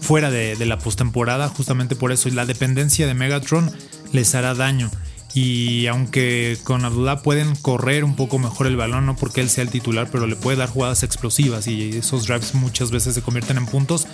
fuera 0.00 0.30
de, 0.30 0.56
de 0.56 0.66
la 0.66 0.78
postemporada, 0.78 1.48
justamente 1.48 1.96
por 1.96 2.12
eso. 2.12 2.28
Y 2.28 2.32
la 2.32 2.46
dependencia 2.46 3.06
de 3.06 3.14
Megatron 3.14 3.70
les 4.12 4.34
hará 4.34 4.54
daño. 4.54 4.90
Y 5.34 5.86
aunque 5.86 6.58
con 6.62 6.84
Abdullah 6.84 7.22
pueden 7.22 7.56
correr 7.56 8.04
un 8.04 8.16
poco 8.16 8.38
mejor 8.38 8.66
el 8.66 8.76
balón, 8.76 9.06
no 9.06 9.16
porque 9.16 9.40
él 9.40 9.48
sea 9.48 9.64
el 9.64 9.70
titular, 9.70 10.08
pero 10.12 10.26
le 10.26 10.36
puede 10.36 10.58
dar 10.58 10.68
jugadas 10.68 11.02
explosivas 11.02 11.66
y 11.66 11.96
esos 11.96 12.26
drives 12.26 12.54
muchas 12.54 12.90
veces 12.90 13.14
se 13.14 13.22
convierten 13.22 13.56
en 13.56 13.66
puntos 13.66 14.06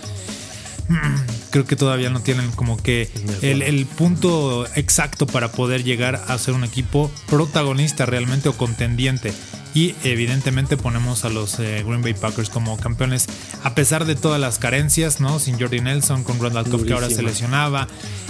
creo 1.50 1.64
que 1.64 1.76
todavía 1.76 2.10
no 2.10 2.20
tienen 2.20 2.50
como 2.52 2.76
que 2.76 3.10
el, 3.42 3.86
punto 3.86 4.66
exacto 4.74 5.26
para 5.26 5.50
poder 5.52 5.84
llegar 5.84 6.22
a 6.28 6.38
ser 6.38 6.54
un 6.54 6.64
equipo 6.64 7.10
protagonista 7.28 8.06
realmente 8.06 8.48
o 8.48 8.56
contendiente. 8.56 9.32
Y 9.74 9.94
evidentemente 10.02 10.76
ponemos 10.76 11.24
a 11.24 11.28
los 11.28 11.60
eh, 11.60 11.84
Green 11.86 12.02
Bay 12.02 12.14
Packers 12.14 12.48
como 12.48 12.78
campeones, 12.78 13.26
a 13.62 13.74
pesar 13.74 14.06
de 14.06 14.16
todas 14.16 14.40
las 14.40 14.58
carencias, 14.58 15.20
¿no? 15.20 15.38
Sin 15.38 15.60
Jordi 15.60 15.80
Nelson, 15.80 16.24
con 16.24 16.40
Randall 16.40 16.68
Cobb 16.68 16.86
que 16.86 16.94
ahora 16.94 17.10
se 17.10 17.22
lesionaba, 17.22 17.86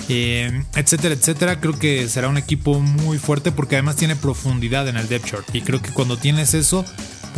eh, 0.09 0.65
etcétera, 0.75 1.15
etcétera. 1.15 1.61
Creo 1.61 1.79
que 1.79 2.09
será 2.09 2.29
un 2.29 2.39
equipo 2.39 2.81
muy 2.81 3.19
fuerte 3.19 3.53
porque 3.53 3.77
además 3.77 3.97
tiene 3.97 4.17
profundidad 4.17 4.89
en 4.89 4.97
el 4.97 5.09
depth 5.09 5.27
chart. 5.27 5.55
Y 5.55 5.63
creo 5.63 5.81
que 5.81 5.91
cuando 5.91 6.19
tienes 6.19 6.55
eso, 6.55 6.85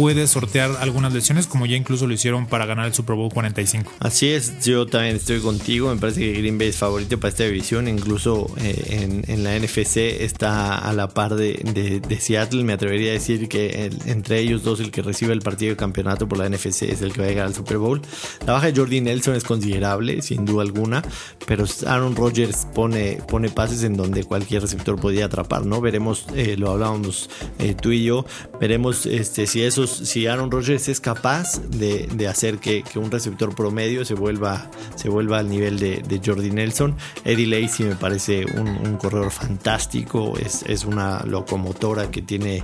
puede 0.00 0.26
sortear 0.26 0.78
algunas 0.80 1.12
lesiones, 1.12 1.46
como 1.46 1.66
ya 1.66 1.76
incluso 1.76 2.06
lo 2.06 2.14
hicieron 2.14 2.46
para 2.46 2.64
ganar 2.64 2.86
el 2.86 2.94
Super 2.94 3.16
Bowl 3.16 3.30
45. 3.30 3.92
Así 4.00 4.30
es, 4.30 4.64
yo 4.64 4.86
también 4.86 5.16
estoy 5.16 5.40
contigo. 5.40 5.94
Me 5.94 6.00
parece 6.00 6.20
que 6.20 6.32
Green 6.38 6.56
Bay 6.56 6.68
es 6.68 6.76
favorito 6.78 7.20
para 7.20 7.28
esta 7.28 7.44
división. 7.44 7.86
Incluso 7.86 8.50
eh, 8.62 9.22
en, 9.28 9.44
la 9.44 9.58
NFC 9.58 9.98
está 9.98 10.78
a 10.78 10.94
la 10.94 11.08
par 11.08 11.34
de, 11.34 12.00
Seattle. 12.18 12.64
Me 12.64 12.72
atrevería 12.72 13.10
a 13.10 13.12
decir 13.12 13.46
que 13.46 13.90
entre 14.06 14.40
ellos 14.40 14.62
dos, 14.62 14.80
el 14.80 14.90
que 14.90 15.02
recibe 15.02 15.34
el 15.34 15.42
partido 15.42 15.72
de 15.72 15.76
campeonato 15.76 16.26
por 16.26 16.38
la 16.38 16.48
NFC 16.48 16.84
es 16.84 17.02
el 17.02 17.12
que 17.12 17.20
va 17.20 17.26
a 17.26 17.28
llegar 17.28 17.46
al 17.46 17.54
Super 17.54 17.76
Bowl. 17.76 18.00
La 18.46 18.54
baja 18.54 18.72
de 18.72 18.80
Jordi 18.80 19.02
Nelson 19.02 19.34
es 19.34 19.44
considerable, 19.44 20.22
sin 20.22 20.46
duda 20.46 20.62
alguna, 20.62 21.02
pero 21.46 21.66
Aaron 21.86 22.16
Rodgers 22.16 22.66
pone, 22.74 23.18
pone 23.28 23.50
pases 23.50 23.82
en 23.82 23.98
donde 23.98 24.24
cualquier 24.24 24.62
receptor 24.62 24.98
podía 24.98 25.26
atrapar, 25.26 25.66
¿no? 25.66 25.82
Veremos, 25.82 26.24
eh, 26.34 26.56
lo 26.56 26.70
hablábamos 26.70 27.28
eh, 27.58 27.74
tú 27.74 27.92
y 27.92 28.02
yo, 28.02 28.24
veremos 28.58 29.04
este, 29.04 29.46
si 29.46 29.60
si 29.90 30.26
Aaron 30.26 30.50
Rodgers 30.50 30.88
es 30.88 31.00
capaz 31.00 31.60
de, 31.68 32.28
hacer 32.28 32.58
que, 32.58 32.84
un 32.96 33.10
receptor 33.10 33.54
promedio 33.54 34.04
se 34.04 34.14
vuelva, 34.14 34.70
se 34.94 35.08
vuelva 35.08 35.38
al 35.38 35.48
nivel 35.48 35.78
de, 35.78 36.20
Jordi 36.24 36.50
Nelson. 36.50 36.96
Eddie 37.24 37.46
Lacy 37.46 37.84
me 37.84 37.96
parece 37.96 38.44
un, 38.44 38.96
corredor 38.96 39.30
fantástico, 39.30 40.34
es, 40.38 40.84
una 40.84 41.22
locomotora 41.24 42.10
que 42.10 42.22
tiene, 42.22 42.62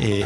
eh, 0.00 0.24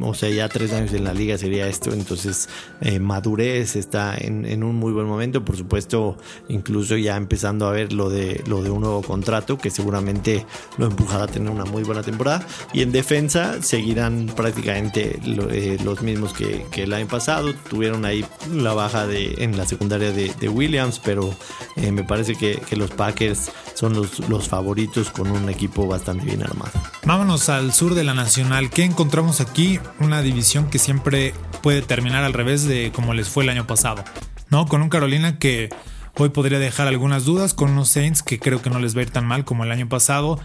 o 0.00 0.14
sea, 0.14 0.30
ya 0.30 0.48
tres 0.48 0.72
años 0.72 0.92
en 0.92 1.04
la 1.04 1.12
liga 1.12 1.36
sería 1.38 1.66
esto, 1.66 1.92
entonces 1.92 2.48
eh, 2.80 2.98
madurez 2.98 3.76
está 3.76 4.16
en, 4.16 4.62
un 4.62 4.76
muy 4.76 4.92
buen 4.92 5.06
momento, 5.06 5.44
por 5.44 5.56
supuesto, 5.56 6.16
incluso 6.48 6.96
ya 6.96 7.16
empezando 7.16 7.66
a 7.66 7.72
ver 7.72 7.92
lo 7.92 8.08
de, 8.08 8.42
lo 8.46 8.62
de 8.62 8.70
un 8.70 8.82
nuevo 8.82 9.02
contrato 9.02 9.58
que 9.58 9.70
seguramente 9.70 10.46
lo 10.78 10.86
empujará 10.86 11.24
a 11.24 11.26
tener 11.26 11.50
una 11.50 11.64
muy 11.64 11.82
buena 11.82 12.02
temporada. 12.02 12.46
Y 12.72 12.82
en 12.82 12.92
defensa 12.92 13.62
seguirán 13.62 14.26
prácticamente 14.34 15.18
eh, 15.24 15.78
los 15.84 15.91
mismos 16.00 16.32
que, 16.32 16.66
el 16.74 16.92
año 16.94 17.06
pasado. 17.06 17.52
Tuvieron 17.68 18.04
ahí 18.06 18.24
la 18.50 18.72
baja 18.72 19.06
de, 19.06 19.34
en 19.38 19.58
la 19.58 19.66
secundaria 19.66 20.12
de, 20.12 20.48
Williams, 20.48 21.00
pero 21.04 21.34
eh, 21.76 21.92
me 21.92 22.04
parece 22.04 22.34
que, 22.36 22.62
los 22.76 22.90
Packers 22.90 23.50
son 23.74 23.92
los, 23.92 24.20
los 24.30 24.48
favoritos 24.48 25.10
con 25.10 25.30
un 25.30 25.50
equipo 25.50 25.86
bastante 25.86 26.24
bien 26.24 26.42
armado. 26.42 26.72
Vámonos 27.04 27.48
al 27.48 27.74
sur 27.74 27.94
de 27.94 28.04
la 28.04 28.14
Nacional. 28.14 28.70
¿Qué 28.70 28.84
encontramos 28.84 29.40
aquí? 29.40 29.78
Una 29.98 30.22
división 30.22 30.70
que 30.70 30.78
siempre 30.78 31.34
puede 31.62 31.82
terminar 31.82 32.24
al 32.24 32.32
revés 32.32 32.64
de 32.64 32.92
como 32.92 33.12
les 33.12 33.28
fue 33.28 33.44
el 33.44 33.50
año 33.50 33.66
pasado. 33.66 34.04
¿no? 34.52 34.66
Con 34.66 34.82
un 34.82 34.90
Carolina 34.90 35.38
que 35.38 35.70
hoy 36.18 36.28
podría 36.28 36.58
dejar 36.58 36.86
algunas 36.86 37.24
dudas, 37.24 37.54
con 37.54 37.70
unos 37.70 37.88
Saints 37.88 38.22
que 38.22 38.38
creo 38.38 38.60
que 38.60 38.68
no 38.68 38.78
les 38.78 38.94
va 38.94 39.00
a 39.00 39.04
ir 39.04 39.10
tan 39.10 39.26
mal 39.26 39.46
como 39.46 39.64
el 39.64 39.72
año 39.72 39.88
pasado 39.88 40.38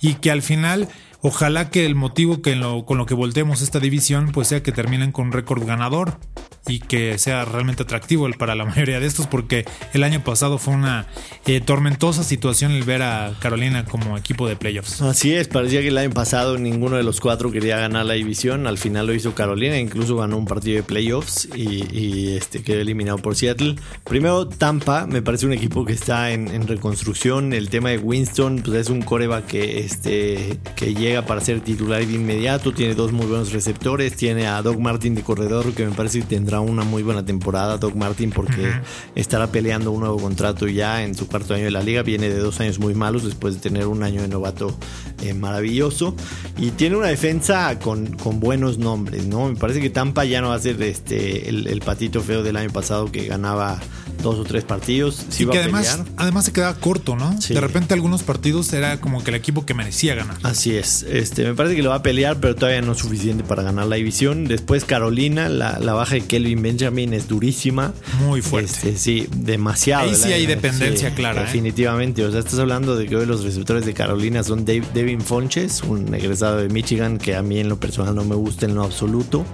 y 0.00 0.14
que 0.14 0.32
al 0.32 0.42
final 0.42 0.88
ojalá 1.22 1.70
que 1.70 1.86
el 1.86 1.94
motivo 1.94 2.40
con 2.84 2.98
lo 2.98 3.06
que 3.06 3.14
volteemos 3.14 3.62
esta 3.62 3.78
división 3.78 4.32
pues 4.32 4.48
sea 4.48 4.62
que 4.62 4.72
terminen 4.72 5.12
con 5.12 5.26
un 5.26 5.32
récord 5.32 5.64
ganador 5.64 6.18
y 6.66 6.78
que 6.80 7.18
sea 7.18 7.44
realmente 7.44 7.82
atractivo 7.82 8.28
para 8.38 8.54
la 8.54 8.64
mayoría 8.72 9.00
de 9.00 9.06
estos 9.06 9.26
porque 9.26 9.64
el 9.92 10.04
año 10.04 10.22
pasado 10.22 10.58
fue 10.58 10.74
una 10.74 11.06
eh, 11.46 11.60
tormentosa 11.60 12.22
situación 12.24 12.72
el 12.72 12.84
ver 12.84 13.02
a 13.02 13.34
Carolina 13.40 13.84
como 13.84 14.16
equipo 14.16 14.46
de 14.46 14.56
playoffs. 14.56 15.02
Así 15.02 15.34
es, 15.34 15.48
parecía 15.48 15.80
que 15.80 15.88
el 15.88 15.98
año 15.98 16.10
pasado 16.10 16.58
ninguno 16.58 16.96
de 16.96 17.02
los 17.02 17.20
cuatro 17.20 17.50
quería 17.50 17.78
ganar 17.78 18.06
la 18.06 18.14
división, 18.14 18.66
al 18.66 18.78
final 18.78 19.06
lo 19.06 19.14
hizo 19.14 19.34
Carolina, 19.34 19.78
incluso 19.78 20.16
ganó 20.16 20.36
un 20.38 20.46
partido 20.46 20.76
de 20.76 20.82
playoffs 20.82 21.48
y, 21.54 22.36
este, 22.36 22.62
quedó 22.62 22.80
eliminado 22.80 23.18
por 23.18 23.34
Seattle. 23.34 23.76
Primero 24.04 24.46
Tampa, 24.48 25.06
me 25.06 25.22
parece 25.22 25.46
un 25.46 25.52
equipo 25.52 25.84
que 25.84 25.92
está 25.92 26.32
en, 26.32 26.52
reconstrucción, 26.66 27.52
el 27.52 27.68
tema 27.70 27.90
de 27.90 27.98
Winston 27.98 28.62
pues 28.64 28.82
es 28.82 28.88
un 28.88 29.02
coreback 29.02 29.46
que, 29.46 29.80
este, 29.80 30.58
que 30.76 30.94
llega 30.94 31.22
para 31.26 31.40
ser 31.40 31.60
titular 31.60 32.06
de 32.06 32.12
inmediato, 32.12 32.72
tiene 32.72 32.94
dos 32.94 33.12
muy 33.12 33.26
buenos 33.26 33.52
receptores, 33.52 34.14
tiene 34.14 34.46
a 34.46 34.62
Doug 34.62 34.80
Martin 34.80 35.14
de 35.14 35.22
corredor 35.22 35.72
que 35.74 35.84
me 35.84 35.92
parece 35.92 36.20
que 36.20 36.26
tendrá 36.26 36.51
una 36.60 36.84
muy 36.84 37.02
buena 37.02 37.24
temporada 37.24 37.78
Doc 37.78 37.94
Martin 37.94 38.30
porque 38.30 38.72
estará 39.14 39.48
peleando 39.48 39.90
un 39.92 40.00
nuevo 40.00 40.18
contrato 40.18 40.68
ya 40.68 41.02
en 41.04 41.14
su 41.14 41.28
cuarto 41.28 41.54
año 41.54 41.64
de 41.64 41.70
la 41.70 41.82
liga. 41.82 42.02
Viene 42.02 42.28
de 42.28 42.38
dos 42.38 42.60
años 42.60 42.78
muy 42.78 42.94
malos 42.94 43.24
después 43.24 43.54
de 43.54 43.60
tener 43.60 43.86
un 43.86 44.02
año 44.02 44.22
de 44.22 44.28
novato 44.28 44.76
eh, 45.22 45.34
maravilloso. 45.34 46.16
Y 46.58 46.70
tiene 46.70 46.96
una 46.96 47.08
defensa 47.08 47.78
con, 47.78 48.06
con, 48.16 48.40
buenos 48.40 48.78
nombres, 48.78 49.26
¿no? 49.26 49.48
Me 49.48 49.56
parece 49.56 49.80
que 49.80 49.90
Tampa 49.90 50.24
ya 50.24 50.40
no 50.40 50.48
va 50.48 50.56
a 50.56 50.58
ser 50.58 50.82
este, 50.82 51.48
el, 51.48 51.80
patito 51.80 52.20
feo 52.22 52.42
del 52.42 52.56
año 52.56 52.70
pasado 52.70 53.10
que 53.10 53.26
ganaba 53.26 53.80
dos 54.22 54.38
o 54.38 54.44
tres 54.44 54.64
partidos. 54.64 55.24
Sí 55.28 55.46
que 55.46 55.58
además, 55.58 56.00
además 56.16 56.44
se 56.44 56.52
quedaba 56.52 56.74
corto, 56.74 57.16
¿no? 57.16 57.36
De 57.36 57.60
repente 57.60 57.94
algunos 57.94 58.22
partidos 58.22 58.72
era 58.72 59.00
como 59.00 59.22
que 59.22 59.30
el 59.30 59.36
equipo 59.36 59.64
que 59.66 59.74
merecía 59.74 60.14
ganar. 60.14 60.36
Así 60.42 60.76
es. 60.76 61.02
Este, 61.04 61.44
me 61.44 61.54
parece 61.54 61.76
que 61.76 61.82
lo 61.82 61.90
va 61.90 61.96
a 61.96 62.02
pelear, 62.02 62.38
pero 62.40 62.54
todavía 62.54 62.82
no 62.82 62.92
es 62.92 62.98
suficiente 62.98 63.44
para 63.44 63.62
ganar 63.62 63.86
la 63.86 63.96
división. 63.96 64.46
Después 64.46 64.84
Carolina, 64.84 65.48
la, 65.48 65.78
la 65.78 65.92
baja 65.92 66.14
de 66.14 66.22
Kelvin 66.42 66.62
Benjamin 66.62 67.14
es 67.14 67.28
durísima. 67.28 67.92
Muy 68.18 68.42
fuerte. 68.42 68.72
Este, 68.72 68.96
sí, 68.96 69.28
demasiado. 69.36 70.10
Ahí 70.10 70.16
sí 70.16 70.32
hay 70.32 70.46
dependencia 70.46 71.14
clara. 71.14 71.42
¿eh? 71.42 71.44
Definitivamente. 71.44 72.24
O 72.24 72.30
sea, 72.32 72.40
estás 72.40 72.58
hablando 72.58 72.96
de 72.96 73.06
que 73.06 73.14
hoy 73.14 73.26
los 73.26 73.44
receptores 73.44 73.86
de 73.86 73.94
Carolina 73.94 74.42
son 74.42 74.64
Devin 74.64 75.20
Fonches, 75.20 75.82
un 75.82 76.12
egresado 76.14 76.56
de 76.58 76.68
Michigan 76.68 77.18
que 77.18 77.36
a 77.36 77.42
mí 77.42 77.60
en 77.60 77.68
lo 77.68 77.78
personal 77.78 78.16
no 78.16 78.24
me 78.24 78.34
gusta 78.34 78.66
en 78.66 78.74
lo 78.74 78.82
absoluto. 78.82 79.44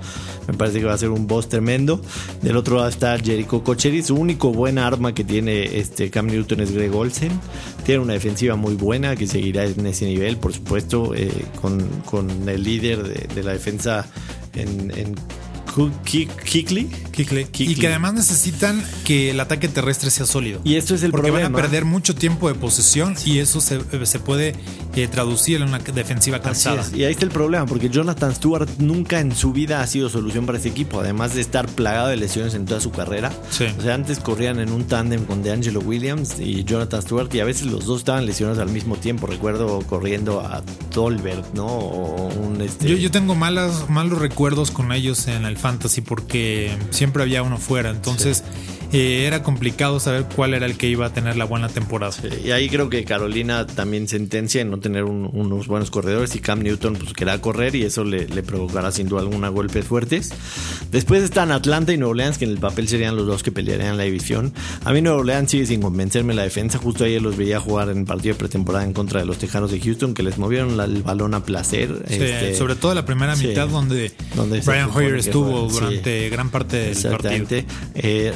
Me 0.47 0.55
parece 0.55 0.81
que 0.81 0.87
va 0.87 0.95
a 0.95 0.99
ser 0.99 1.11
un 1.11 1.27
boss 1.27 1.51
tremendo. 1.51 2.01
Del 2.41 2.57
otro 2.57 2.77
lado 2.77 2.89
está 2.89 3.19
Jericho 3.19 3.63
Cocheri. 3.63 4.03
Su 4.03 4.15
único 4.15 4.51
buena 4.51 4.87
arma 4.87 5.13
que 5.13 5.25
tiene 5.25 5.79
este 5.79 6.09
Cam 6.09 6.27
Newton 6.27 6.61
es 6.61 6.73
Greg 6.73 6.95
Olsen. 6.95 7.39
Tiene 7.85 8.01
una 8.01 8.15
defensiva 8.15 8.57
muy 8.57 8.77
buena 8.77 9.15
que 9.15 9.27
seguirá 9.27 9.65
en 9.65 9.85
ese 9.85 10.07
nivel, 10.07 10.39
por 10.39 10.55
supuesto, 10.55 11.15
eh, 11.15 11.31
con, 11.61 12.49
el 12.49 12.63
líder 12.63 13.03
de, 13.03 13.43
la 13.43 13.53
defensa 13.53 14.07
en, 14.55 14.91
en 14.97 15.15
Kikli. 16.05 16.89
Y 17.59 17.75
que 17.75 17.89
además 17.89 18.15
necesitan 18.15 18.83
que 19.05 19.31
el 19.31 19.41
ataque 19.41 19.69
terrestre 19.69 20.11
sea 20.11 20.25
sólido. 20.27 20.61
Y 20.65 20.77
esto 20.77 20.95
es 20.95 21.03
el 21.03 21.11
Porque 21.11 21.31
van 21.31 21.45
a 21.45 21.57
perder 21.57 21.85
mucho 21.85 22.15
tiempo 22.15 22.49
de 22.49 22.55
posesión 22.55 23.17
y 23.25 23.39
eso 23.39 23.61
se, 23.61 23.81
puede 24.21 24.55
eh, 24.95 25.09
traducir 25.09 25.57
en 25.61 25.69
una 25.69 25.79
defensiva 25.79 26.41
cansada. 26.41 26.85
Y 26.95 27.05
ahí 27.05 27.13
está 27.13 27.25
el 27.25 27.31
problema, 27.31 27.67
porque 27.67 27.91
Jonathan 27.91 28.35
Stewart 28.35 28.69
nunca 28.79 29.21
en 29.21 29.35
su 29.35 29.53
vida 29.53 29.81
ha 29.81 29.87
sido 29.87 30.09
solución 30.09 30.47
para 30.47 30.59
ese 30.59 30.69
equipo, 30.69 31.01
además 31.01 31.35
de 31.35 31.41
estar 31.41 31.67
plagado 31.67 32.09
de 32.09 32.17
lesiones 32.17 32.55
en 32.55 32.67
toda 32.67 32.81
su 32.81 32.91
carrera. 32.91 33.33
O 33.51 33.53
sea, 33.83 33.95
antes 33.95 34.21
corrían 34.21 34.61
en 34.61 34.73
un 34.73 34.85
tándem 34.85 35.25
con 35.25 35.43
DeAngelo 35.43 35.81
Williams 35.81 36.39
y 36.39 36.65
Jonathan 36.65 37.03
Stewart 37.03 37.35
y 37.35 37.41
a 37.41 37.45
veces 37.45 37.67
los 37.67 37.85
dos 37.85 38.01
estaban 38.01 38.27
lesionados 38.27 38.61
al 38.61 38.71
mismo 38.71 38.97
tiempo. 38.97 39.27
Recuerdo 39.27 39.81
corriendo 39.81 40.41
a 40.41 40.63
Tolbert, 40.93 41.55
¿no? 41.55 41.67
O 41.67 42.29
un, 42.29 42.61
este... 42.61 42.89
yo, 42.89 42.97
yo 42.97 43.11
tengo 43.11 43.35
malas, 43.35 43.89
malos 43.89 44.19
recuerdos 44.19 44.71
con 44.71 44.93
ellos 44.93 45.27
en 45.27 45.45
el 45.45 45.57
fantasy 45.69 46.01
porque 46.01 46.75
siempre 46.91 47.23
había 47.23 47.43
uno 47.43 47.59
fuera. 47.59 47.91
Entonces, 47.91 48.43
eh, 48.93 49.27
era 49.27 49.43
complicado 49.43 50.01
saber 50.01 50.27
cuál 50.35 50.55
era 50.55 50.67
el 50.67 50.77
que 50.77 50.89
iba 50.89 51.07
a 51.07 51.13
tener 51.13 51.37
la 51.37 51.45
buena 51.45 51.69
temporada. 51.69 52.13
y 52.45 52.51
ahí 52.53 52.69
creo 52.69 52.89
que 52.89 53.05
Carolina 53.05 53.67
también 53.67 54.09
sentencia 54.09 54.63
en 54.63 54.71
no 54.71 54.79
tener 54.79 55.05
unos 55.05 55.67
buenos 55.67 55.91
corredores 55.91 56.35
y 56.37 56.41
Cam 56.41 56.63
Newton 56.63 56.95
pues 56.95 57.13
querrá 57.13 57.41
correr 57.41 57.75
y 57.75 57.85
eso 57.85 58.05
le, 58.05 58.27
provocará 58.43 58.91
sin 58.93 59.09
duda 59.09 59.21
alguna 59.21 59.49
golpes 59.49 59.85
fuertes. 59.85 60.31
Después 60.91 61.23
están 61.23 61.53
Atlanta 61.53 61.93
y 61.93 61.99
Nueva 61.99 62.11
Orleans 62.11 62.39
que 62.39 62.45
en 62.45 62.53
el 62.53 62.59
papel 62.59 62.89
serían 62.89 63.17
los 63.17 63.27
dos 63.27 63.43
que 63.43 63.53
pelearían 63.53 63.97
la 63.97 64.05
división. 64.05 64.53
A 64.85 64.93
mí 64.93 65.03
Nueva 65.03 65.19
Orleans 65.19 65.51
sigue 65.51 65.67
sin 65.67 65.83
convencerme 65.83 66.35
la 66.35 66.43
defensa. 66.43 66.79
Justo 66.79 67.05
ayer 67.05 67.21
los 67.21 67.37
veía 67.37 67.61
jugar 67.61 67.91
en 67.91 68.05
partido 68.07 68.35
de 68.35 68.39
pretemporada 68.39 68.85
en 68.85 68.93
contra 68.93 69.21
de 69.21 69.27
los 69.27 69.39
Tejanos 69.39 69.71
de 69.71 69.81
Houston 69.81 70.15
que 70.15 70.23
les 70.23 70.39
movieron 70.39 70.81
el 70.81 71.03
balón 71.03 71.35
a 71.35 71.45
placer. 71.45 72.05
Este, 72.09 72.55
sobre 72.55 72.75
todo 72.75 72.95
la 72.95 73.05
primera 73.05 73.37
mitad 73.37 73.69
donde, 73.69 74.13
Brian 74.65 74.91
Hoyer 74.95 75.17
estuvo 75.17 75.69
durante 75.69 76.31
gran 76.31 76.51
parte 76.51 76.79
del 76.79 76.91
Exactamente. 76.93 77.67
Eh, 77.95 78.33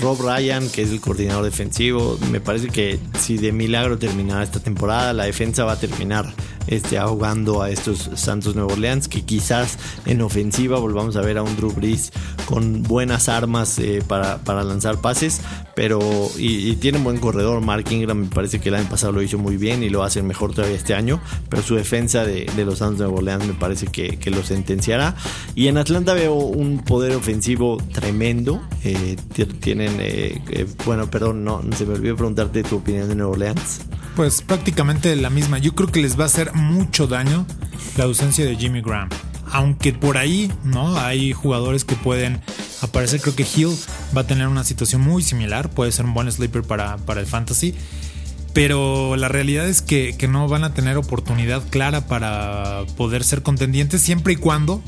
Rob 0.00 0.20
Ryan, 0.20 0.68
que 0.68 0.82
es 0.82 0.90
el 0.90 1.00
coordinador 1.00 1.44
defensivo, 1.44 2.18
me 2.30 2.40
parece 2.40 2.68
que 2.68 2.98
si 3.18 3.36
de 3.38 3.52
milagro 3.52 3.98
terminara 3.98 4.42
esta 4.42 4.60
temporada, 4.60 5.12
la 5.12 5.24
defensa 5.24 5.64
va 5.64 5.72
a 5.72 5.80
terminar 5.80 6.32
este, 6.66 6.98
ahogando 6.98 7.62
a 7.62 7.70
estos 7.70 8.10
Santos 8.14 8.54
Nuevo 8.54 8.72
Orleans, 8.72 9.08
que 9.08 9.22
quizás 9.22 9.78
en 10.06 10.20
ofensiva 10.22 10.78
volvamos 10.78 11.16
a 11.16 11.20
ver 11.20 11.38
a 11.38 11.42
un 11.42 11.56
Drew 11.56 11.72
Brees 11.72 12.12
con 12.44 12.82
buenas 12.82 13.28
armas 13.28 13.78
eh, 13.78 14.02
para, 14.06 14.38
lanzar 14.64 15.00
pases, 15.00 15.40
pero 15.74 16.00
y, 16.36 16.74
tiene 16.76 16.98
un 16.98 17.04
buen 17.04 17.18
corredor, 17.18 17.60
Mark 17.60 17.86
Ingram 17.90 18.18
me 18.18 18.26
parece 18.26 18.60
que 18.60 18.68
el 18.68 18.76
año 18.76 18.88
pasado 18.88 19.12
lo 19.12 19.22
hizo 19.22 19.38
muy 19.38 19.56
bien 19.56 19.82
y 19.82 19.90
lo 19.90 20.02
hace 20.02 20.22
mejor 20.22 20.54
todavía 20.54 20.76
este 20.76 20.94
año, 20.94 21.20
pero 21.48 21.62
su 21.62 21.74
defensa 21.74 22.24
de, 22.24 22.50
los 22.64 22.78
Santos 22.78 23.00
Nuevo 23.00 23.16
Orleans 23.16 23.46
me 23.46 23.54
parece 23.54 23.86
que, 23.86 24.18
lo 24.32 24.42
sentenciará. 24.42 25.14
Y 25.54 25.66
en 25.66 25.76
Atlanta 25.76 26.14
veo 26.14 26.34
un 26.34 26.78
poder 26.78 27.14
ofensivo 27.14 27.76
tremendo, 27.92 28.62
eh, 28.82 29.16
tienen, 29.60 29.96
eh, 30.00 30.66
bueno, 30.86 31.10
perdón, 31.10 31.44
no, 31.44 31.62
se 31.76 31.84
me 31.84 31.94
olvidó 31.94 32.16
preguntarte 32.16 32.62
tu 32.62 32.76
opinión 32.76 33.08
de 33.08 33.14
Nuevo 33.14 33.32
Orleans. 33.32 33.80
Pues 34.16 34.42
prácticamente 34.42 35.14
la 35.16 35.30
misma. 35.30 35.58
Yo 35.58 35.74
creo 35.74 35.90
que 35.90 36.02
les 36.02 36.18
va 36.18 36.24
a 36.24 36.26
hacer 36.26 36.52
mucho 36.54 37.06
daño 37.06 37.46
la 37.96 38.04
ausencia 38.04 38.44
de 38.44 38.56
Jimmy 38.56 38.82
Graham. 38.82 39.08
Aunque 39.50 39.92
por 39.92 40.18
ahí, 40.18 40.50
¿no? 40.64 40.96
Hay 40.98 41.32
jugadores 41.32 41.84
que 41.84 41.94
pueden 41.96 42.40
aparecer. 42.80 43.20
Creo 43.20 43.34
que 43.34 43.46
Hill 43.54 43.76
va 44.16 44.22
a 44.22 44.26
tener 44.26 44.48
una 44.48 44.64
situación 44.64 45.02
muy 45.02 45.22
similar. 45.22 45.70
Puede 45.70 45.92
ser 45.92 46.04
un 46.04 46.14
buen 46.14 46.30
sleeper 46.30 46.62
para, 46.62 46.98
para 46.98 47.20
el 47.20 47.26
fantasy. 47.26 47.74
Pero 48.52 49.16
la 49.16 49.28
realidad 49.28 49.66
es 49.66 49.80
que, 49.80 50.14
que 50.18 50.28
no 50.28 50.46
van 50.46 50.64
a 50.64 50.74
tener 50.74 50.98
oportunidad 50.98 51.62
clara 51.70 52.06
para 52.06 52.84
poder 52.98 53.24
ser 53.24 53.42
contendientes 53.42 54.02
siempre 54.02 54.34
y 54.34 54.36
cuando 54.36 54.82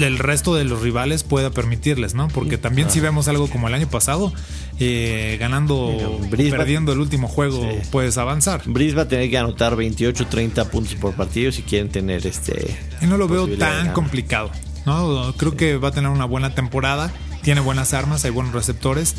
el 0.00 0.18
resto 0.18 0.54
de 0.54 0.64
los 0.64 0.80
rivales 0.82 1.22
pueda 1.22 1.50
permitirles, 1.50 2.14
¿no? 2.14 2.28
Porque 2.28 2.58
también 2.58 2.90
si 2.90 3.00
vemos 3.00 3.28
algo 3.28 3.48
como 3.48 3.68
el 3.68 3.74
año 3.74 3.88
pasado, 3.88 4.32
eh, 4.78 5.36
ganando, 5.38 6.20
perdiendo 6.30 6.92
el 6.92 7.00
último 7.00 7.28
juego, 7.28 7.68
puedes 7.90 8.18
avanzar. 8.18 8.62
Brice 8.66 8.96
va 8.96 9.02
a 9.02 9.08
tener 9.08 9.30
que 9.30 9.38
anotar 9.38 9.76
28, 9.76 10.26
30 10.26 10.70
puntos 10.70 10.94
por 10.94 11.14
partido 11.14 11.52
si 11.52 11.62
quieren 11.62 11.88
tener 11.88 12.26
este. 12.26 12.76
Y 13.00 13.06
no 13.06 13.16
lo 13.16 13.28
veo 13.28 13.48
tan 13.48 13.92
complicado, 13.92 14.50
¿no? 14.86 15.34
Creo 15.36 15.56
que 15.56 15.76
va 15.76 15.88
a 15.88 15.92
tener 15.92 16.10
una 16.10 16.24
buena 16.24 16.54
temporada, 16.54 17.12
tiene 17.42 17.60
buenas 17.60 17.94
armas, 17.94 18.24
hay 18.24 18.30
buenos 18.30 18.52
receptores 18.52 19.14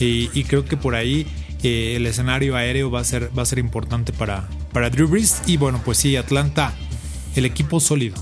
y, 0.00 0.44
creo 0.44 0.64
que 0.64 0.76
por 0.76 0.94
ahí 0.94 1.26
eh, 1.62 1.94
el 1.96 2.06
escenario 2.06 2.56
aéreo 2.56 2.90
va 2.90 3.00
a 3.00 3.04
ser, 3.04 3.36
va 3.36 3.42
a 3.42 3.46
ser 3.46 3.58
importante 3.58 4.12
para, 4.12 4.48
para 4.72 4.90
Drew 4.90 5.08
Brees. 5.08 5.42
Y 5.46 5.56
bueno, 5.56 5.80
pues 5.84 5.98
sí, 5.98 6.16
Atlanta, 6.16 6.74
el 7.34 7.44
equipo 7.44 7.80
sólido. 7.80 8.16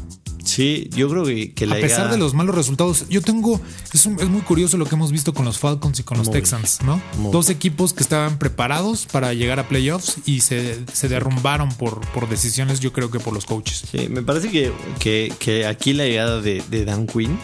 Sí, 0.46 0.88
yo 0.94 1.08
creo 1.08 1.24
que, 1.24 1.52
A 1.68 1.74
pesar 1.74 2.10
de 2.10 2.16
los 2.16 2.32
malos 2.32 2.54
resultados, 2.54 3.06
yo 3.08 3.20
tengo. 3.20 3.60
Es, 3.92 4.06
muy 4.06 4.42
curioso 4.42 4.76
lo 4.76 4.86
que 4.86 4.94
hemos 4.94 5.10
visto 5.10 5.34
con 5.34 5.44
los 5.44 5.58
Falcons 5.58 5.98
y 5.98 6.02
con 6.04 6.18
los 6.18 6.30
Texans, 6.30 6.80
¿no? 6.82 7.02
Dos 7.32 7.50
equipos 7.50 7.92
que 7.92 8.02
estaban 8.02 8.38
preparados 8.38 9.06
para 9.06 9.34
llegar 9.34 9.58
a 9.58 9.68
playoffs 9.68 10.18
y 10.24 10.40
se, 10.40 10.84
derrumbaron 11.08 11.70
por, 11.70 12.00
por 12.12 12.28
decisiones, 12.28 12.80
yo 12.80 12.92
creo 12.92 13.10
que 13.10 13.18
por 13.18 13.34
los 13.34 13.44
coaches. 13.44 13.84
Sí, 13.90 14.08
me 14.08 14.22
parece 14.22 14.50
que, 14.50 14.72
que, 15.38 15.66
aquí 15.66 15.92
la 15.92 16.04
llegada 16.04 16.40
de, 16.40 16.62
Dan 16.86 17.06
Quinn 17.06 17.38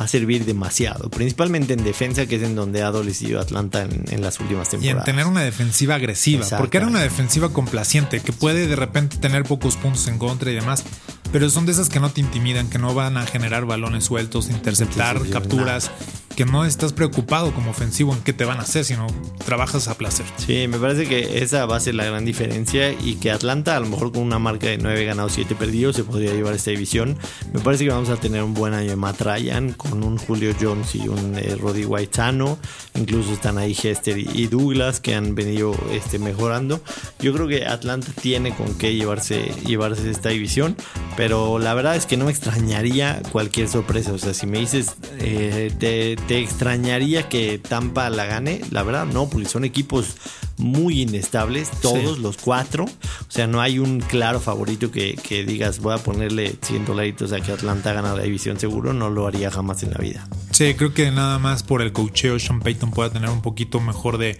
va 0.00 0.04
a 0.04 0.08
servir 0.08 0.44
demasiado, 0.44 1.10
principalmente 1.10 1.74
en 1.74 1.84
defensa, 1.84 2.26
que 2.26 2.36
es 2.36 2.42
en 2.42 2.54
donde 2.54 2.82
ha 2.82 2.86
adolecido 2.86 3.40
Atlanta 3.40 3.82
en, 3.82 4.20
las 4.22 4.40
últimas 4.40 4.70
temporadas. 4.70 4.96
Y 4.96 4.98
en 4.98 5.04
tener 5.04 5.26
una 5.26 5.42
defensiva 5.42 5.96
agresiva, 5.96 6.46
porque 6.56 6.78
era 6.78 6.86
una 6.86 7.00
defensiva 7.00 7.50
complaciente, 7.50 8.20
que 8.20 8.32
puede 8.32 8.66
de 8.66 8.76
repente 8.76 9.16
tener 9.16 9.42
pocos 9.42 9.76
puntos 9.76 10.06
en 10.08 10.18
contra 10.18 10.50
y 10.50 10.54
demás 10.54 10.84
pero 11.32 11.50
son 11.50 11.66
de 11.66 11.72
esas 11.72 11.88
que 11.88 12.00
no 12.00 12.10
te 12.10 12.20
intimidan, 12.20 12.70
que 12.70 12.78
no 12.78 12.94
van 12.94 13.16
a 13.16 13.26
generar 13.26 13.64
balones 13.66 14.04
sueltos, 14.04 14.48
interceptar 14.48 15.20
capturas, 15.30 15.90
que 16.38 16.44
no 16.44 16.64
estás 16.64 16.92
preocupado 16.92 17.52
como 17.52 17.72
ofensivo 17.72 18.14
en 18.14 18.22
qué 18.22 18.32
te 18.32 18.44
van 18.44 18.58
a 18.58 18.62
hacer, 18.62 18.84
sino 18.84 19.08
trabajas 19.44 19.88
a 19.88 19.98
placer. 19.98 20.24
Sí, 20.36 20.68
me 20.68 20.78
parece 20.78 21.08
que 21.08 21.42
esa 21.42 21.66
va 21.66 21.74
a 21.74 21.80
ser 21.80 21.96
la 21.96 22.04
gran 22.04 22.24
diferencia 22.24 22.92
y 22.92 23.16
que 23.16 23.32
Atlanta, 23.32 23.76
a 23.76 23.80
lo 23.80 23.86
mejor 23.86 24.12
con 24.12 24.22
una 24.22 24.38
marca 24.38 24.68
de 24.68 24.78
9 24.78 25.04
ganados, 25.04 25.32
7 25.32 25.56
perdidos, 25.56 25.96
se 25.96 26.04
podría 26.04 26.32
llevar 26.32 26.54
esta 26.54 26.70
división. 26.70 27.18
Me 27.52 27.58
parece 27.58 27.86
que 27.86 27.90
vamos 27.90 28.08
a 28.08 28.18
tener 28.18 28.44
un 28.44 28.54
buen 28.54 28.72
año 28.72 28.90
de 28.90 28.94
Matt 28.94 29.20
Ryan 29.20 29.72
con 29.72 30.04
un 30.04 30.16
Julio 30.16 30.54
Jones 30.60 30.94
y 30.94 31.08
un 31.08 31.36
eh, 31.36 31.56
Roddy 31.58 31.84
White 31.84 32.14
sano. 32.14 32.56
Incluso 32.94 33.32
están 33.32 33.58
ahí 33.58 33.72
Hester 33.72 34.16
y 34.16 34.46
Douglas 34.46 35.00
que 35.00 35.16
han 35.16 35.34
venido 35.34 35.74
este, 35.90 36.20
mejorando. 36.20 36.80
Yo 37.18 37.32
creo 37.32 37.48
que 37.48 37.66
Atlanta 37.66 38.12
tiene 38.12 38.54
con 38.54 38.78
qué 38.78 38.94
llevarse, 38.94 39.52
llevarse 39.66 40.08
esta 40.08 40.28
división, 40.28 40.76
pero 41.16 41.58
la 41.58 41.74
verdad 41.74 41.96
es 41.96 42.06
que 42.06 42.16
no 42.16 42.26
me 42.26 42.30
extrañaría 42.30 43.22
cualquier 43.32 43.68
sorpresa. 43.68 44.12
O 44.12 44.18
sea, 44.18 44.34
si 44.34 44.46
me 44.46 44.60
dices, 44.60 44.94
eh, 45.18 45.72
te, 45.80 46.14
extrañaría 46.30 47.28
que 47.28 47.58
Tampa 47.58 48.10
la 48.10 48.26
gane, 48.26 48.60
la 48.70 48.82
verdad 48.82 49.06
no, 49.06 49.28
porque 49.28 49.48
son 49.48 49.64
equipos 49.64 50.16
muy 50.58 51.02
inestables, 51.02 51.70
todos 51.80 52.18
los 52.18 52.36
cuatro. 52.36 52.84
O 52.84 53.30
sea, 53.30 53.46
no 53.46 53.60
hay 53.60 53.78
un 53.78 54.00
claro 54.00 54.40
favorito 54.40 54.90
que, 54.90 55.14
que 55.14 55.44
digas, 55.44 55.80
voy 55.80 55.94
a 55.94 55.98
ponerle 55.98 56.56
100 56.60 56.84
dolaritos 56.84 57.32
a 57.32 57.40
que 57.40 57.52
Atlanta 57.52 57.92
gana 57.92 58.14
la 58.14 58.22
división 58.22 58.58
seguro, 58.58 58.92
no 58.92 59.10
lo 59.10 59.26
haría 59.26 59.50
jamás 59.50 59.82
en 59.82 59.92
la 59.92 59.98
vida. 59.98 60.28
Sí, 60.50 60.74
creo 60.74 60.92
que 60.92 61.10
nada 61.10 61.38
más 61.38 61.62
por 61.62 61.82
el 61.82 61.92
cocheo 61.92 62.38
Sean 62.38 62.60
Payton 62.60 62.90
pueda 62.90 63.10
tener 63.10 63.30
un 63.30 63.42
poquito 63.42 63.80
mejor 63.80 64.18
de 64.18 64.36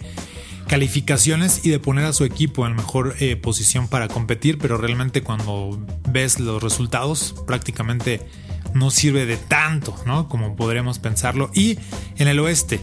calificaciones 0.67 1.65
y 1.65 1.71
de 1.71 1.79
poner 1.79 2.05
a 2.05 2.13
su 2.13 2.23
equipo 2.23 2.67
en 2.67 2.75
mejor 2.75 3.15
eh, 3.19 3.35
posición 3.35 3.87
para 3.87 4.07
competir, 4.07 4.59
pero 4.59 4.77
realmente 4.77 5.23
cuando 5.23 5.79
ves 6.07 6.39
los 6.39 6.61
resultados 6.61 7.33
prácticamente 7.47 8.27
no 8.73 8.91
sirve 8.91 9.25
de 9.25 9.37
tanto, 9.37 9.95
¿no? 10.05 10.27
Como 10.27 10.55
podríamos 10.55 10.99
pensarlo. 10.99 11.49
Y 11.53 11.77
en 12.17 12.27
el 12.27 12.39
oeste, 12.39 12.79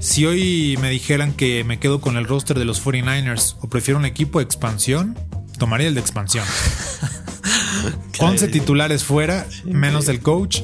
si 0.00 0.26
hoy 0.26 0.76
me 0.80 0.90
dijeran 0.90 1.32
que 1.32 1.64
me 1.64 1.78
quedo 1.78 2.00
con 2.00 2.16
el 2.16 2.26
roster 2.26 2.58
de 2.58 2.64
los 2.64 2.84
49ers 2.84 3.56
o 3.60 3.68
prefiero 3.68 3.98
un 3.98 4.04
equipo 4.04 4.38
de 4.38 4.44
expansión, 4.44 5.18
tomaría 5.58 5.88
el 5.88 5.94
de 5.94 6.00
expansión. 6.00 6.44
11 8.18 8.48
titulares 8.48 9.04
fuera, 9.04 9.46
menos 9.64 10.08
el 10.08 10.20
coach. 10.20 10.60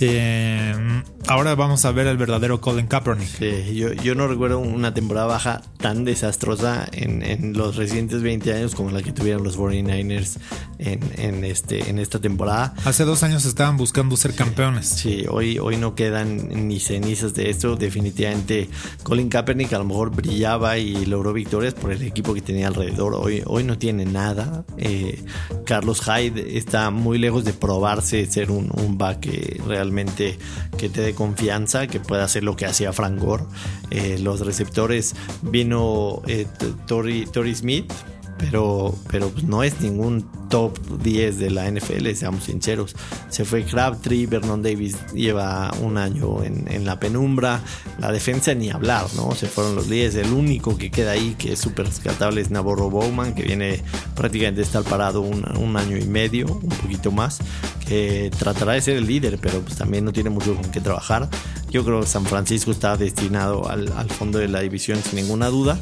Eh, 0.00 1.02
ahora 1.30 1.54
vamos 1.54 1.84
a 1.84 1.92
ver 1.92 2.08
el 2.08 2.16
verdadero 2.16 2.60
Colin 2.60 2.88
Kaepernick. 2.88 3.28
Sí, 3.28 3.76
yo, 3.76 3.92
yo, 3.92 4.16
no 4.16 4.26
recuerdo 4.26 4.58
una 4.58 4.92
temporada 4.92 5.28
baja 5.28 5.62
tan 5.78 6.04
desastrosa 6.04 6.88
en, 6.90 7.22
en, 7.22 7.52
los 7.52 7.76
recientes 7.76 8.20
20 8.20 8.52
años 8.52 8.74
como 8.74 8.90
la 8.90 9.00
que 9.00 9.12
tuvieron 9.12 9.44
los 9.44 9.56
49ers 9.56 10.38
en, 10.78 11.00
en, 11.16 11.44
este, 11.44 11.88
en 11.88 12.00
esta 12.00 12.20
temporada. 12.20 12.74
Hace 12.84 13.04
dos 13.04 13.22
años 13.22 13.44
estaban 13.44 13.76
buscando 13.76 14.16
ser 14.16 14.34
campeones. 14.34 14.88
Sí, 14.88 15.24
hoy, 15.30 15.60
hoy 15.60 15.76
no 15.76 15.94
quedan 15.94 16.68
ni 16.68 16.80
cenizas 16.80 17.32
de 17.34 17.48
esto. 17.48 17.76
Definitivamente 17.76 18.68
Colin 19.04 19.28
Kaepernick 19.28 19.72
a 19.72 19.78
lo 19.78 19.84
mejor 19.84 20.10
brillaba 20.10 20.78
y 20.78 21.06
logró 21.06 21.32
victorias 21.32 21.74
por 21.74 21.92
el 21.92 22.02
equipo 22.02 22.34
que 22.34 22.42
tenía 22.42 22.66
alrededor. 22.66 23.14
Hoy, 23.14 23.44
hoy 23.46 23.62
no 23.62 23.78
tiene 23.78 24.04
nada. 24.04 24.64
Eh, 24.78 25.22
Carlos 25.64 26.02
Hyde 26.02 26.58
está 26.58 26.90
muy 26.90 27.18
lejos 27.18 27.44
de 27.44 27.52
probarse 27.52 28.26
ser 28.26 28.50
un, 28.50 28.68
un 28.74 28.98
back 28.98 29.28
realmente 29.64 30.36
que 30.76 30.88
te 30.88 31.02
dé 31.02 31.14
confianza, 31.20 31.86
que 31.86 32.00
pueda 32.00 32.24
hacer 32.24 32.44
lo 32.44 32.56
que 32.56 32.64
hacía 32.64 32.94
Frank 32.94 33.20
Gore. 33.20 33.44
Eh, 33.90 34.18
los 34.20 34.40
receptores 34.40 35.14
vino 35.42 36.22
eh, 36.26 36.46
Tori, 36.86 37.26
Tori 37.26 37.54
Smith, 37.54 37.92
pero, 38.40 38.94
pero 39.10 39.28
pues, 39.30 39.44
no 39.44 39.62
es 39.62 39.80
ningún 39.80 40.26
top 40.48 40.78
10 41.02 41.38
de 41.38 41.50
la 41.50 41.70
NFL, 41.70 42.10
seamos 42.14 42.44
sinceros. 42.44 42.96
Se 43.28 43.44
fue 43.44 43.64
Crabtree, 43.64 44.26
Vernon 44.26 44.62
Davis 44.62 44.96
lleva 45.14 45.70
un 45.80 45.96
año 45.96 46.42
en, 46.42 46.84
la 46.84 46.98
penumbra, 46.98 47.60
la 47.98 48.10
defensa 48.10 48.54
ni 48.54 48.70
hablar, 48.70 49.06
¿no? 49.16 49.34
Se 49.34 49.46
fueron 49.46 49.76
los 49.76 49.88
líderes, 49.88 50.14
el 50.16 50.32
único 50.32 50.76
que 50.76 50.90
queda 50.90 51.12
ahí 51.12 51.36
que 51.38 51.52
es 51.52 51.58
súper 51.58 51.86
rescatable 51.86 52.40
es 52.40 52.50
Navarro 52.50 52.90
Bowman, 52.90 53.34
que 53.34 53.42
viene 53.42 53.82
prácticamente 54.16 54.60
de 54.60 54.66
estar 54.66 54.82
parado 54.82 55.20
un, 55.20 55.76
año 55.76 55.96
y 55.96 56.04
medio, 56.04 56.46
un 56.46 56.68
poquito 56.68 57.12
más, 57.12 57.38
que 57.86 58.30
tratará 58.36 58.72
de 58.72 58.80
ser 58.80 58.96
el 58.96 59.06
líder, 59.06 59.38
pero 59.40 59.60
pues 59.60 59.76
también 59.76 60.04
no 60.04 60.12
tiene 60.12 60.30
mucho 60.30 60.54
con 60.56 60.70
qué 60.70 60.80
trabajar. 60.80 61.28
Yo 61.70 61.84
creo 61.84 62.00
que 62.00 62.06
San 62.06 62.24
Francisco 62.24 62.72
está 62.72 62.96
destinado 62.96 63.68
al, 63.68 63.92
al 63.92 64.10
fondo 64.10 64.38
de 64.38 64.48
la 64.48 64.60
división 64.60 65.00
sin 65.02 65.20
ninguna 65.20 65.48
duda. 65.48 65.78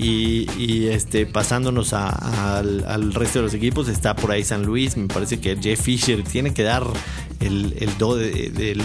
Y, 0.00 0.86
este, 0.86 1.26
pasándonos 1.26 1.92
al, 1.92 2.84
al, 2.86 3.12
resto 3.12 3.40
de 3.40 3.46
los 3.46 3.54
equipos, 3.54 3.88
está 3.88 4.14
por 4.14 4.30
ahí 4.30 4.44
San 4.44 4.64
Luis. 4.64 4.96
Me 4.96 5.08
parece 5.08 5.40
que 5.40 5.56
Jeff 5.60 5.80
Fisher 5.80 6.22
tiene 6.22 6.54
que 6.54 6.62
dar 6.62 6.84
el, 7.40 7.76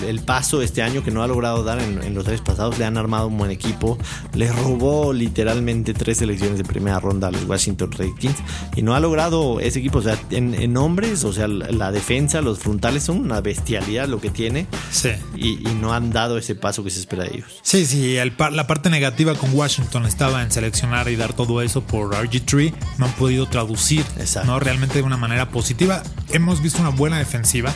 el, 0.07 0.19
paso 0.19 0.61
este 0.61 0.81
año 0.81 1.03
que 1.03 1.11
no 1.11 1.23
ha 1.23 1.27
logrado 1.27 1.63
dar 1.63 1.79
en, 1.79 2.13
los 2.13 2.25
tres 2.25 2.41
pasados. 2.41 2.77
Le 2.77 2.85
han 2.85 2.97
armado 2.97 3.27
un 3.27 3.37
buen 3.37 3.51
equipo. 3.51 3.97
Le 4.33 4.51
robó 4.51 5.13
literalmente 5.13 5.93
tres 5.93 6.19
selecciones 6.19 6.57
de 6.57 6.63
primera 6.63 6.99
ronda 6.99 7.29
a 7.29 7.31
los 7.31 7.43
Washington 7.45 7.91
Redskins 7.91 8.37
y 8.75 8.81
no 8.81 8.95
ha 8.95 8.99
logrado 8.99 9.59
ese 9.59 9.79
equipo. 9.79 9.99
O 9.99 10.01
sea, 10.01 10.17
en, 10.29 10.77
hombres, 10.77 11.23
o 11.23 11.33
sea, 11.33 11.47
la, 11.47 11.91
defensa, 11.91 12.41
los 12.41 12.59
frontales 12.59 13.03
son 13.03 13.19
una 13.19 13.41
bestialidad 13.41 14.07
lo 14.07 14.21
que 14.21 14.29
tiene. 14.29 14.67
Sí. 14.91 15.09
Y, 15.35 15.63
no 15.83 15.93
han 15.93 16.11
dado 16.11 16.37
ese 16.37 16.55
paso 16.55 16.83
que 16.83 16.91
se 16.91 16.99
espera 16.99 17.23
de 17.23 17.35
ellos. 17.35 17.59
Sí, 17.61 17.85
sí. 17.85 18.15
la 18.15 18.67
parte 18.67 18.89
negativa 18.89 19.33
con 19.35 19.53
Washington 19.53 20.05
estaba 20.05 20.43
en 20.43 20.51
seleccionar 20.51 21.09
y 21.09 21.15
dar 21.15 21.33
todo 21.33 21.61
eso 21.61 21.81
por 21.81 22.13
RG3. 22.13 22.73
No 22.99 23.05
han 23.05 23.11
podido 23.13 23.47
traducir 23.47 24.05
¿no? 24.45 24.59
realmente 24.59 24.99
de 24.99 25.03
una 25.03 25.17
manera 25.17 25.49
positiva. 25.49 26.03
Hemos 26.31 26.61
visto 26.61 26.79
una 26.79 26.89
buena 26.89 27.17
defensiva 27.17 27.73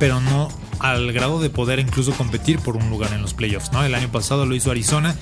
pero 0.00 0.20
no 0.20 0.48
al 0.80 1.12
grado 1.12 1.40
de 1.40 1.50
poder 1.50 1.78
incluso 1.78 2.12
competir 2.12 2.58
por 2.58 2.76
un 2.76 2.88
lugar 2.90 3.12
en 3.12 3.22
los 3.22 3.34
playoffs. 3.34 3.70
¿no? 3.70 3.84
El 3.84 3.94
año 3.94 4.10
pasado 4.10 4.46
lo 4.46 4.56
hizo 4.56 4.72
Arizona 4.72 5.14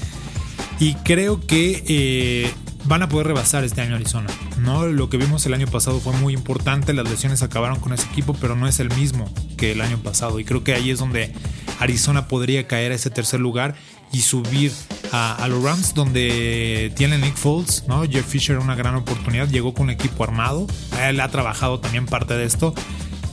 y 0.79 0.95
creo 0.95 1.45
que 1.45 1.83
eh, 1.88 2.55
van 2.85 3.03
a 3.03 3.09
poder 3.09 3.27
rebasar 3.27 3.64
este 3.64 3.81
año 3.81 3.97
Arizona. 3.97 4.29
¿no? 4.61 4.87
Lo 4.87 5.11
que 5.11 5.17
vimos 5.17 5.45
el 5.47 5.55
año 5.55 5.67
pasado 5.67 5.99
fue 5.99 6.12
muy 6.14 6.33
importante, 6.33 6.95
las 6.95 7.11
lesiones 7.11 7.43
acabaron 7.43 7.81
con 7.81 7.93
ese 7.93 8.07
equipo, 8.07 8.35
pero 8.41 8.55
no 8.55 8.69
es 8.69 8.79
el 8.79 8.95
mismo 8.95 9.29
que 9.57 9.73
el 9.73 9.81
año 9.81 9.99
pasado. 9.99 10.38
Y 10.38 10.45
creo 10.45 10.62
que 10.62 10.75
ahí 10.75 10.91
es 10.91 11.01
donde 11.01 11.35
Arizona 11.81 12.29
podría 12.29 12.69
caer 12.69 12.93
a 12.93 12.95
ese 12.95 13.11
tercer 13.11 13.41
lugar 13.41 13.75
y 14.12 14.21
subir 14.21 14.73
a, 15.11 15.45
los 15.49 15.62
Rams, 15.62 15.95
donde 15.95 16.93
tiene 16.97 17.19
Nick 17.19 17.35
Foles, 17.35 17.85
¿no? 17.88 18.05
Jeff 18.05 18.27
Fisher 18.27 18.59
una 18.59 18.75
gran 18.75 18.95
oportunidad, 18.95 19.49
llegó 19.49 19.75
con 19.75 19.85
un 19.85 19.91
equipo 19.91 20.23
armado, 20.23 20.67
él 21.03 21.21
ha 21.21 21.29
trabajado 21.29 21.81
también 21.81 22.07
parte 22.07 22.35
de 22.35 22.45
esto 22.45 22.75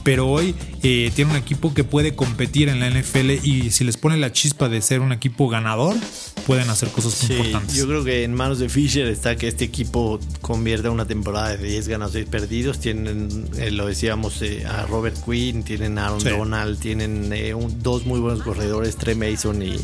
pero 0.06 0.28
hoy 0.28 0.54
eh, 0.84 1.10
tiene 1.16 1.32
un 1.32 1.36
equipo 1.36 1.74
que 1.74 1.82
puede 1.82 2.14
competir 2.14 2.68
en 2.68 2.78
la 2.78 2.88
NFL 2.88 3.44
y 3.44 3.72
si 3.72 3.82
les 3.82 3.96
pone 3.96 4.16
la 4.16 4.30
chispa 4.30 4.68
de 4.68 4.80
ser 4.80 5.00
un 5.00 5.10
equipo 5.10 5.48
ganador, 5.48 5.96
pueden 6.46 6.70
hacer 6.70 6.90
cosas 6.90 7.28
importantes. 7.28 7.74
Yo 7.74 7.88
creo 7.88 8.04
que 8.04 8.22
en 8.22 8.32
manos 8.32 8.60
de 8.60 8.68
Fisher 8.68 9.08
está 9.08 9.34
que 9.34 9.48
este 9.48 9.64
equipo 9.64 10.20
convierta 10.42 10.92
una 10.92 11.08
temporada 11.08 11.56
de 11.56 11.68
10 11.70 11.88
ganados, 11.88 12.12
6 12.12 12.26
perdidos. 12.26 12.78
Tienen, 12.78 13.48
eh, 13.58 13.72
lo 13.72 13.86
decíamos, 13.86 14.40
eh, 14.42 14.64
a 14.64 14.86
Robert 14.86 15.16
Quinn, 15.24 15.64
tienen 15.64 15.98
a 15.98 16.06
Aaron 16.06 16.22
Donald, 16.22 16.78
tienen 16.78 17.34
dos 17.82 18.06
muy 18.06 18.20
buenos 18.20 18.44
corredores, 18.44 18.94
Trey 18.94 19.16
Mason 19.16 19.60
y, 19.60 19.74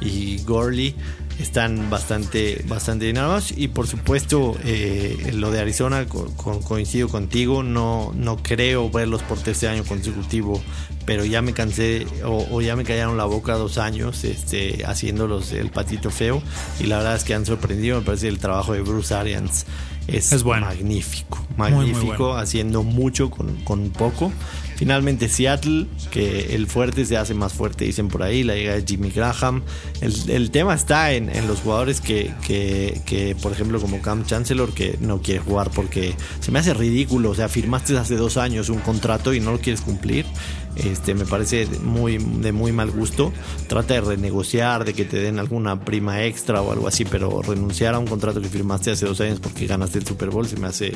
y 0.00 0.38
Gorley 0.44 0.94
están 1.38 1.90
bastante, 1.90 2.64
bastante 2.68 3.06
dinámicos. 3.06 3.52
Y 3.56 3.68
por 3.68 3.86
supuesto, 3.86 4.56
eh, 4.64 5.32
lo 5.34 5.50
de 5.50 5.60
Arizona, 5.60 6.06
coincido 6.06 7.08
contigo, 7.08 7.62
no, 7.62 8.12
no 8.14 8.36
creo 8.36 8.90
verlos 8.90 9.22
por 9.22 9.38
tercer 9.38 9.70
año 9.70 9.84
consecutivo, 9.84 10.62
pero 11.06 11.24
ya 11.24 11.42
me 11.42 11.52
cansé 11.52 12.06
o, 12.24 12.60
ya 12.60 12.76
me 12.76 12.84
callaron 12.84 13.16
la 13.16 13.24
boca 13.24 13.54
dos 13.54 13.78
años 13.78 14.24
este, 14.24 14.84
haciéndolos 14.86 15.52
el 15.52 15.70
patito 15.70 16.10
feo. 16.10 16.42
Y 16.80 16.84
la 16.84 16.98
verdad 16.98 17.16
es 17.16 17.24
que 17.24 17.34
han 17.34 17.46
sorprendido, 17.46 17.98
me 17.98 18.06
parece 18.06 18.28
el 18.28 18.38
trabajo 18.38 18.72
de 18.72 18.80
Bruce 18.80 19.14
Arians 19.14 19.66
es, 20.06 20.44
magnífico, 20.44 21.46
magnífico, 21.56 22.36
haciendo 22.36 22.82
mucho 22.82 23.30
con, 23.30 23.56
con 23.64 23.90
poco. 23.90 24.30
Finalmente 24.76 25.28
Seattle, 25.28 25.86
que 26.10 26.54
el 26.54 26.66
fuerte 26.66 27.04
se 27.04 27.16
hace 27.16 27.34
más 27.34 27.52
fuerte, 27.52 27.84
dicen 27.84 28.08
por 28.08 28.22
ahí, 28.22 28.42
la 28.42 28.54
llegada 28.54 28.78
de 28.78 28.84
Jimmy 28.86 29.10
Graham. 29.10 29.62
El, 30.00 30.50
tema 30.50 30.74
está 30.74 31.12
en, 31.12 31.30
los 31.46 31.60
jugadores 31.60 32.00
que, 32.00 32.32
que, 32.44 33.36
por 33.40 33.52
ejemplo, 33.52 33.80
como 33.80 34.00
Cam 34.00 34.24
Chancellor, 34.24 34.72
que 34.72 34.98
no 35.00 35.22
quiere 35.22 35.40
jugar 35.40 35.70
porque 35.70 36.14
se 36.40 36.50
me 36.50 36.58
hace 36.58 36.74
ridículo. 36.74 37.30
O 37.30 37.34
sea, 37.34 37.48
firmaste 37.48 37.96
hace 37.96 38.16
dos 38.16 38.36
años 38.36 38.68
un 38.68 38.80
contrato 38.80 39.32
y 39.34 39.40
no 39.40 39.52
lo 39.52 39.58
quieres 39.58 39.80
cumplir. 39.80 40.26
Este, 40.76 41.14
me 41.14 41.24
parece 41.24 41.66
muy, 41.82 42.18
de 42.18 42.52
muy 42.52 42.72
mal 42.72 42.90
gusto. 42.90 43.32
Trata 43.68 43.94
de 43.94 44.00
renegociar, 44.00 44.84
de 44.84 44.94
que 44.94 45.04
te 45.04 45.18
den 45.18 45.38
alguna 45.38 45.84
prima 45.84 46.24
extra 46.24 46.60
o 46.62 46.72
algo 46.72 46.88
así, 46.88 47.04
pero 47.04 47.42
renunciar 47.42 47.94
a 47.94 47.98
un 47.98 48.06
contrato 48.06 48.40
que 48.40 48.48
firmaste 48.48 48.90
hace 48.90 49.06
dos 49.06 49.20
años 49.20 49.40
porque 49.40 49.66
ganaste 49.66 49.98
el 49.98 50.06
Super 50.06 50.30
Bowl 50.30 50.46
se 50.46 50.56
me 50.56 50.66
hace 50.66 50.92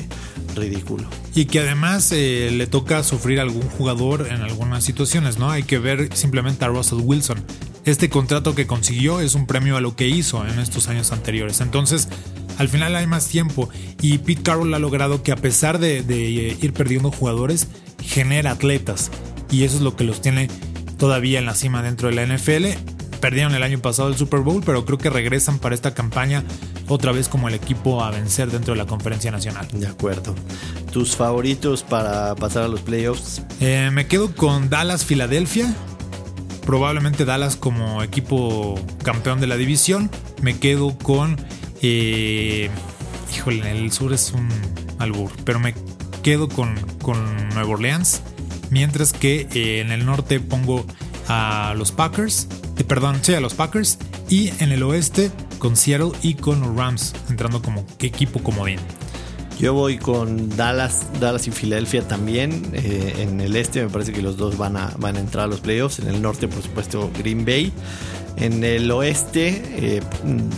ridículo. 0.55 1.07
Y 1.33 1.45
que 1.45 1.59
además 1.59 2.11
eh, 2.11 2.49
le 2.51 2.67
toca 2.67 3.03
sufrir 3.03 3.39
algún 3.39 3.67
jugador 3.69 4.27
en 4.29 4.41
algunas 4.41 4.83
situaciones, 4.83 5.37
¿no? 5.37 5.49
Hay 5.49 5.63
que 5.63 5.79
ver 5.79 6.15
simplemente 6.15 6.65
a 6.65 6.67
Russell 6.67 6.99
Wilson. 7.01 7.43
Este 7.85 8.09
contrato 8.09 8.55
que 8.55 8.67
consiguió 8.67 9.21
es 9.21 9.35
un 9.35 9.47
premio 9.47 9.77
a 9.77 9.81
lo 9.81 9.95
que 9.95 10.07
hizo 10.07 10.45
en 10.45 10.59
estos 10.59 10.89
años 10.89 11.11
anteriores. 11.11 11.61
Entonces, 11.61 12.09
al 12.57 12.67
final 12.67 12.95
hay 12.95 13.07
más 13.07 13.27
tiempo 13.27 13.69
y 14.01 14.17
Pete 14.17 14.43
Carroll 14.43 14.73
ha 14.73 14.79
logrado 14.79 15.23
que 15.23 15.31
a 15.31 15.37
pesar 15.37 15.79
de, 15.79 16.03
de 16.03 16.57
ir 16.61 16.73
perdiendo 16.73 17.09
jugadores, 17.09 17.67
genera 18.03 18.51
atletas 18.51 19.11
y 19.51 19.63
eso 19.63 19.77
es 19.77 19.81
lo 19.81 19.95
que 19.95 20.03
los 20.03 20.21
tiene 20.21 20.47
todavía 20.97 21.39
en 21.39 21.45
la 21.45 21.55
cima 21.55 21.81
dentro 21.81 22.09
de 22.09 22.15
la 22.15 22.25
NFL. 22.25 22.67
perdieron 23.19 23.53
el 23.53 23.63
año 23.63 23.79
pasado 23.79 24.09
el 24.09 24.15
Super 24.15 24.39
Bowl, 24.41 24.61
pero 24.65 24.85
creo 24.85 24.97
que 24.97 25.09
regresan 25.09 25.59
para 25.59 25.75
esta 25.75 25.93
campaña 25.93 26.43
otra 26.87 27.11
vez 27.11 27.27
como 27.27 27.47
el 27.47 27.53
equipo 27.53 28.03
a 28.03 28.11
vencer 28.11 28.49
dentro 28.49 28.73
de 28.73 28.77
la 28.77 28.85
conferencia 28.85 29.31
nacional. 29.31 29.67
De 29.73 29.87
acuerdo. 29.87 30.35
¿Tus 30.91 31.15
favoritos 31.15 31.83
para 31.83 32.35
pasar 32.35 32.63
a 32.63 32.67
los 32.67 32.81
playoffs? 32.81 33.41
Eh, 33.59 33.89
me 33.91 34.07
quedo 34.07 34.33
con 34.35 34.69
Dallas, 34.69 35.05
Filadelfia. 35.05 35.73
Probablemente 36.65 37.25
Dallas 37.25 37.55
como 37.55 38.03
equipo 38.03 38.79
campeón 39.03 39.39
de 39.39 39.47
la 39.47 39.57
división. 39.57 40.09
Me 40.41 40.57
quedo 40.57 40.97
con... 40.97 41.37
Eh, 41.81 42.69
híjole, 43.35 43.71
el 43.71 43.91
sur 43.91 44.13
es 44.13 44.31
un 44.31 44.49
albur, 44.97 45.31
pero 45.45 45.59
me 45.59 45.73
quedo 46.23 46.49
con, 46.49 46.75
con 47.01 47.49
Nueva 47.49 47.69
Orleans. 47.69 48.21
Mientras 48.69 49.13
que 49.13 49.47
eh, 49.53 49.81
en 49.81 49.91
el 49.91 50.05
norte 50.05 50.39
pongo 50.39 50.85
a 51.27 51.73
los 51.77 51.91
Packers, 51.91 52.47
eh, 52.77 52.83
perdón, 52.83 53.19
sí, 53.21 53.33
a 53.33 53.39
los 53.39 53.53
Packers. 53.53 53.97
Y 54.29 54.51
en 54.59 54.71
el 54.71 54.83
oeste 54.83 55.31
con 55.57 55.75
Seattle 55.75 56.11
y 56.21 56.35
con 56.35 56.61
los 56.61 56.75
Rams, 56.75 57.13
entrando 57.29 57.61
como 57.61 57.85
equipo 57.99 58.41
comodín. 58.41 58.79
Yo 59.59 59.73
voy 59.73 59.97
con 59.97 60.55
Dallas, 60.55 61.05
Dallas 61.19 61.47
y 61.47 61.51
Filadelfia 61.51 62.07
también. 62.07 62.71
Eh, 62.73 63.15
en 63.19 63.41
el 63.41 63.57
este 63.57 63.83
me 63.83 63.89
parece 63.89 64.13
que 64.13 64.21
los 64.21 64.37
dos 64.37 64.57
van 64.57 64.77
a, 64.77 64.93
van 64.97 65.17
a 65.17 65.19
entrar 65.19 65.45
a 65.45 65.47
los 65.47 65.59
playoffs. 65.59 65.99
En 65.99 66.07
el 66.07 66.21
norte, 66.21 66.47
por 66.47 66.63
supuesto, 66.63 67.11
Green 67.17 67.43
Bay. 67.43 67.73
En 68.37 68.63
el 68.63 68.89
oeste, 68.91 70.01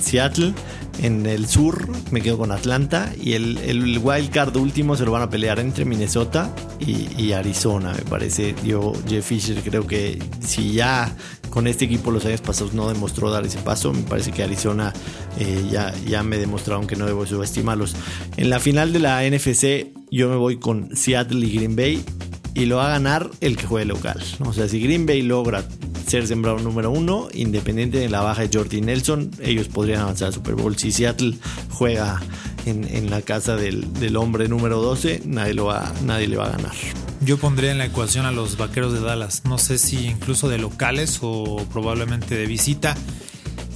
Seattle. 0.01 0.53
En 1.01 1.25
el 1.25 1.47
sur 1.47 1.87
me 2.11 2.21
quedo 2.21 2.37
con 2.37 2.51
Atlanta 2.51 3.11
y 3.19 3.33
el, 3.33 3.57
el 3.59 3.97
wild 3.97 4.29
card 4.29 4.55
último 4.57 4.95
se 4.95 5.03
lo 5.03 5.11
van 5.11 5.23
a 5.23 5.29
pelear 5.29 5.59
entre 5.59 5.83
Minnesota 5.83 6.53
y, 6.79 7.31
Arizona, 7.31 7.93
me 7.93 8.03
parece. 8.03 8.55
Yo, 8.63 8.93
Jeff 9.07 9.25
Fisher, 9.25 9.61
creo 9.63 9.87
que 9.87 10.21
si 10.41 10.73
ya 10.73 11.15
con 11.49 11.67
este 11.67 11.85
equipo 11.85 12.11
los 12.11 12.25
años 12.25 12.41
pasados 12.41 12.73
no 12.73 12.87
demostró 12.87 13.31
dar 13.31 13.45
ese 13.45 13.59
paso, 13.59 13.93
me 13.93 14.03
parece 14.03 14.31
que 14.31 14.43
Arizona 14.43 14.93
eh, 15.39 15.65
ya, 15.71 15.93
ya 16.07 16.23
me 16.23 16.37
demostraron 16.37 16.87
que 16.87 16.95
no 16.95 17.05
debo 17.05 17.25
subestimarlos. 17.25 17.95
En 18.37 18.49
la 18.49 18.59
final 18.59 18.93
de 18.93 18.99
la 18.99 19.23
NFC 19.23 19.93
yo 20.11 20.29
me 20.29 20.35
voy 20.35 20.57
con 20.57 20.95
Seattle 20.95 21.45
y 21.45 21.51
Green 21.51 21.75
Bay 21.75 22.03
y 22.53 22.65
lo 22.65 22.77
va 22.77 22.87
a 22.87 22.89
ganar 22.89 23.29
el 23.39 23.57
que 23.57 23.65
juegue 23.65 23.85
local. 23.85 24.21
O 24.41 24.53
sea, 24.53 24.67
si 24.67 24.79
Green 24.81 25.05
Bay 25.05 25.21
logra 25.21 25.63
ser 26.11 26.27
sembrado 26.27 26.59
número 26.59 26.91
uno, 26.91 27.29
independiente 27.33 27.97
de 27.97 28.09
la 28.09 28.19
baja 28.19 28.41
de 28.41 28.49
Jordi 28.51 28.81
Nelson, 28.81 29.31
ellos 29.41 29.69
podrían 29.69 30.01
avanzar 30.01 30.27
al 30.27 30.33
Super 30.33 30.55
Bowl. 30.55 30.77
Si 30.77 30.91
Seattle 30.91 31.37
juega 31.69 32.19
en, 32.65 33.09
la 33.09 33.21
casa 33.21 33.55
del, 33.55 34.17
hombre 34.17 34.49
número 34.49 34.81
12, 34.81 35.21
nadie, 35.23 35.53
lo 35.53 35.67
va, 35.67 35.93
nadie 36.03 36.27
le 36.27 36.35
va 36.35 36.47
a 36.47 36.49
ganar. 36.49 36.73
Yo 37.21 37.37
pondría 37.37 37.71
en 37.71 37.77
la 37.77 37.85
ecuación 37.85 38.25
a 38.25 38.33
los 38.33 38.57
vaqueros 38.57 38.91
de 38.91 38.99
Dallas. 38.99 39.43
No 39.45 39.57
sé 39.57 39.77
si 39.77 40.05
incluso 40.05 40.49
de 40.49 40.57
locales 40.57 41.19
o 41.21 41.65
probablemente 41.71 42.35
de 42.35 42.45
visita. 42.45 42.97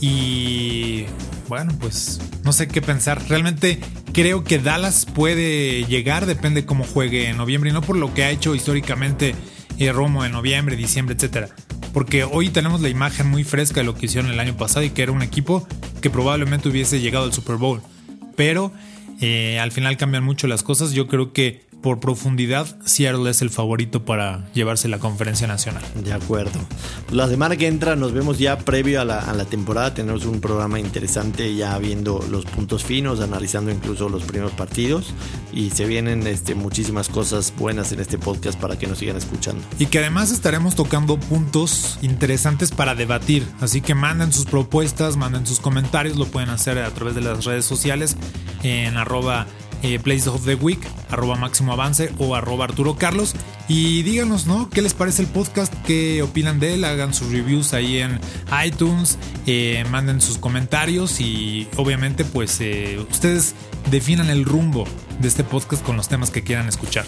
Y 0.02 1.06
bueno, 1.48 1.71
pues 1.80 2.19
no 2.43 2.52
sé 2.52 2.67
qué 2.67 2.82
pensar. 2.82 3.30
Realmente 3.30 3.80
creo 4.12 4.43
que 4.43 4.60
Dallas 4.60 5.06
puede 5.06 5.86
llegar, 5.86 6.26
depende 6.26 6.65
cómo 6.65 6.84
juegue 6.84 7.30
en 7.30 7.38
noviembre 7.38 7.69
y 7.69 7.74
no 7.74 7.82
por 7.82 7.95
lo 7.95 8.13
que 8.13 8.26
ha 8.26 8.30
hecho 8.30 8.56
históricamente 8.56 9.36
eh, 9.78 9.93
Romo 9.93 10.26
en 10.26 10.34
noviembre, 10.34 10.76
diciembre, 10.76 11.15
etcétera 11.15 11.48
porque 11.95 12.25
hoy 12.25 12.49
tenemos 12.49 12.81
la 12.81 12.89
imagen 12.89 13.25
muy 13.25 13.45
fresca 13.45 13.79
de 13.79 13.86
lo 13.86 13.95
que 13.95 14.08
hicieron 14.08 14.29
el 14.29 14.38
año 14.41 14.58
pasado 14.58 14.84
y 14.84 14.89
que 14.89 15.01
era 15.01 15.13
un 15.13 15.21
equipo 15.21 15.65
que 16.01 16.10
probablemente 16.10 16.67
hubiese 16.67 16.99
llegado 16.99 17.23
al 17.23 17.31
Super 17.31 17.55
Bowl. 17.55 17.81
Pero 18.36 18.73
eh, 19.21 19.60
al 19.62 19.71
final 19.71 19.95
cambian 19.95 20.21
mucho 20.21 20.45
las 20.47 20.62
cosas. 20.62 20.91
Yo 20.91 21.08
creo 21.08 21.31
que 21.31 21.62
por 21.86 22.00
profundidad, 22.00 22.65
Seattle 22.84 23.30
es 23.30 23.43
el 23.43 23.52
favorito 23.52 24.06
para 24.06 24.52
llevarse 24.56 24.88
la 24.88 24.98
conferencia 24.98 25.45
nacional. 25.45 25.84
De 26.04 26.13
acuerdo. 26.13 26.60
La 27.12 27.28
semana 27.28 27.58
que 27.58 27.67
entra 27.67 27.95
nos 27.95 28.12
vemos 28.12 28.39
ya 28.39 28.58
previo 28.58 29.02
a 29.02 29.06
la, 29.06 29.45
temporada. 29.45 29.93
Tenemos 29.93 30.26
un 30.26 30.41
programa 30.41 30.80
interesante 30.80 31.54
ya 31.56 31.78
viendo 31.78 32.26
los 32.32 32.43
puntos 32.45 32.84
finos, 32.84 33.19
analizando 33.19 33.69
incluso 33.69 34.10
los 34.10 34.24
primeros 34.24 34.54
partidos. 34.54 35.13
Y 35.54 35.69
se 35.69 35.86
vienen 35.86 36.26
este, 36.26 36.56
muchísimas 36.56 37.08
cosas 37.08 37.54
buenas 37.56 37.91
en 37.91 38.00
este 38.00 38.17
podcast 38.17 38.60
para 38.60 38.80
que 38.80 38.88
nos 38.88 38.98
sigan 38.98 39.17
escuchando. 39.17 39.63
Y 39.78 39.86
que 39.86 40.00
además 40.00 40.32
estaremos 40.32 40.74
tocando 40.74 41.19
puntos 41.19 42.00
interesantes 42.02 42.71
para 42.71 42.95
debatir. 42.95 43.45
Así 43.62 43.82
que 43.82 43.93
manden 43.93 44.34
sus 44.34 44.45
propuestas, 44.45 45.17
manden 45.17 45.45
sus 45.45 45.60
comentarios. 45.60 46.17
Lo 46.17 46.26
pueden 46.26 46.50
hacer 46.50 46.80
a 46.80 46.89
través 46.89 47.13
de 47.13 47.21
las 47.21 47.45
redes 47.45 47.65
sociales 47.65 48.17
en 48.63 48.98
arroba 48.98 49.45
eh, 49.83 49.99
Place 49.99 50.29
of 50.29 50.45
the 50.45 50.55
Week, 50.55 50.79
arroba 51.09 51.35
máximo 51.35 51.73
avance 51.73 52.11
o 52.17 52.35
arroba 52.35 52.65
Arturo 52.65 52.95
Carlos. 52.95 53.35
Y 53.67 54.03
díganos, 54.03 54.45
¿no? 54.45 54.69
¿Qué 54.69 54.81
les 54.81 54.93
parece 54.93 55.23
el 55.23 55.27
podcast? 55.27 55.73
¿Qué 55.85 56.21
opinan 56.21 56.59
de 56.59 56.75
él? 56.75 56.83
Hagan 56.83 57.13
sus 57.13 57.31
reviews 57.31 57.73
ahí 57.73 57.99
en 57.99 58.19
iTunes, 58.65 59.17
eh, 59.47 59.83
manden 59.89 60.21
sus 60.21 60.38
comentarios 60.38 61.19
y 61.19 61.67
obviamente 61.75 62.25
pues 62.25 62.59
eh, 62.61 63.03
ustedes 63.09 63.55
definan 63.89 64.29
el 64.29 64.45
rumbo 64.45 64.85
de 65.19 65.27
este 65.27 65.43
podcast 65.43 65.83
con 65.83 65.97
los 65.97 66.07
temas 66.07 66.29
que 66.29 66.43
quieran 66.43 66.67
escuchar. 66.67 67.05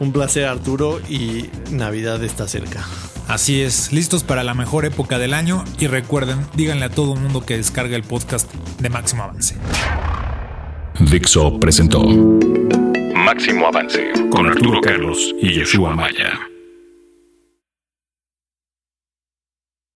Un 0.00 0.12
placer 0.12 0.46
Arturo 0.46 1.00
y 1.08 1.50
Navidad 1.70 2.22
está 2.22 2.46
cerca. 2.46 2.86
Así 3.26 3.60
es, 3.60 3.92
listos 3.92 4.24
para 4.24 4.42
la 4.42 4.54
mejor 4.54 4.86
época 4.86 5.18
del 5.18 5.34
año 5.34 5.64
y 5.78 5.86
recuerden, 5.86 6.46
díganle 6.54 6.86
a 6.86 6.90
todo 6.90 7.12
el 7.12 7.20
mundo 7.20 7.44
que 7.44 7.58
descargue 7.58 7.94
el 7.94 8.02
podcast 8.02 8.50
de 8.78 8.88
Máximo 8.88 9.24
Avance. 9.24 9.56
Dixo 11.00 11.58
presentó 11.60 12.02
Máximo 13.14 13.68
Avance 13.68 14.10
con 14.32 14.48
Arturo 14.48 14.80
Carlos 14.80 15.32
y 15.40 15.54
Yeshua 15.54 15.94
Maya. 15.94 16.57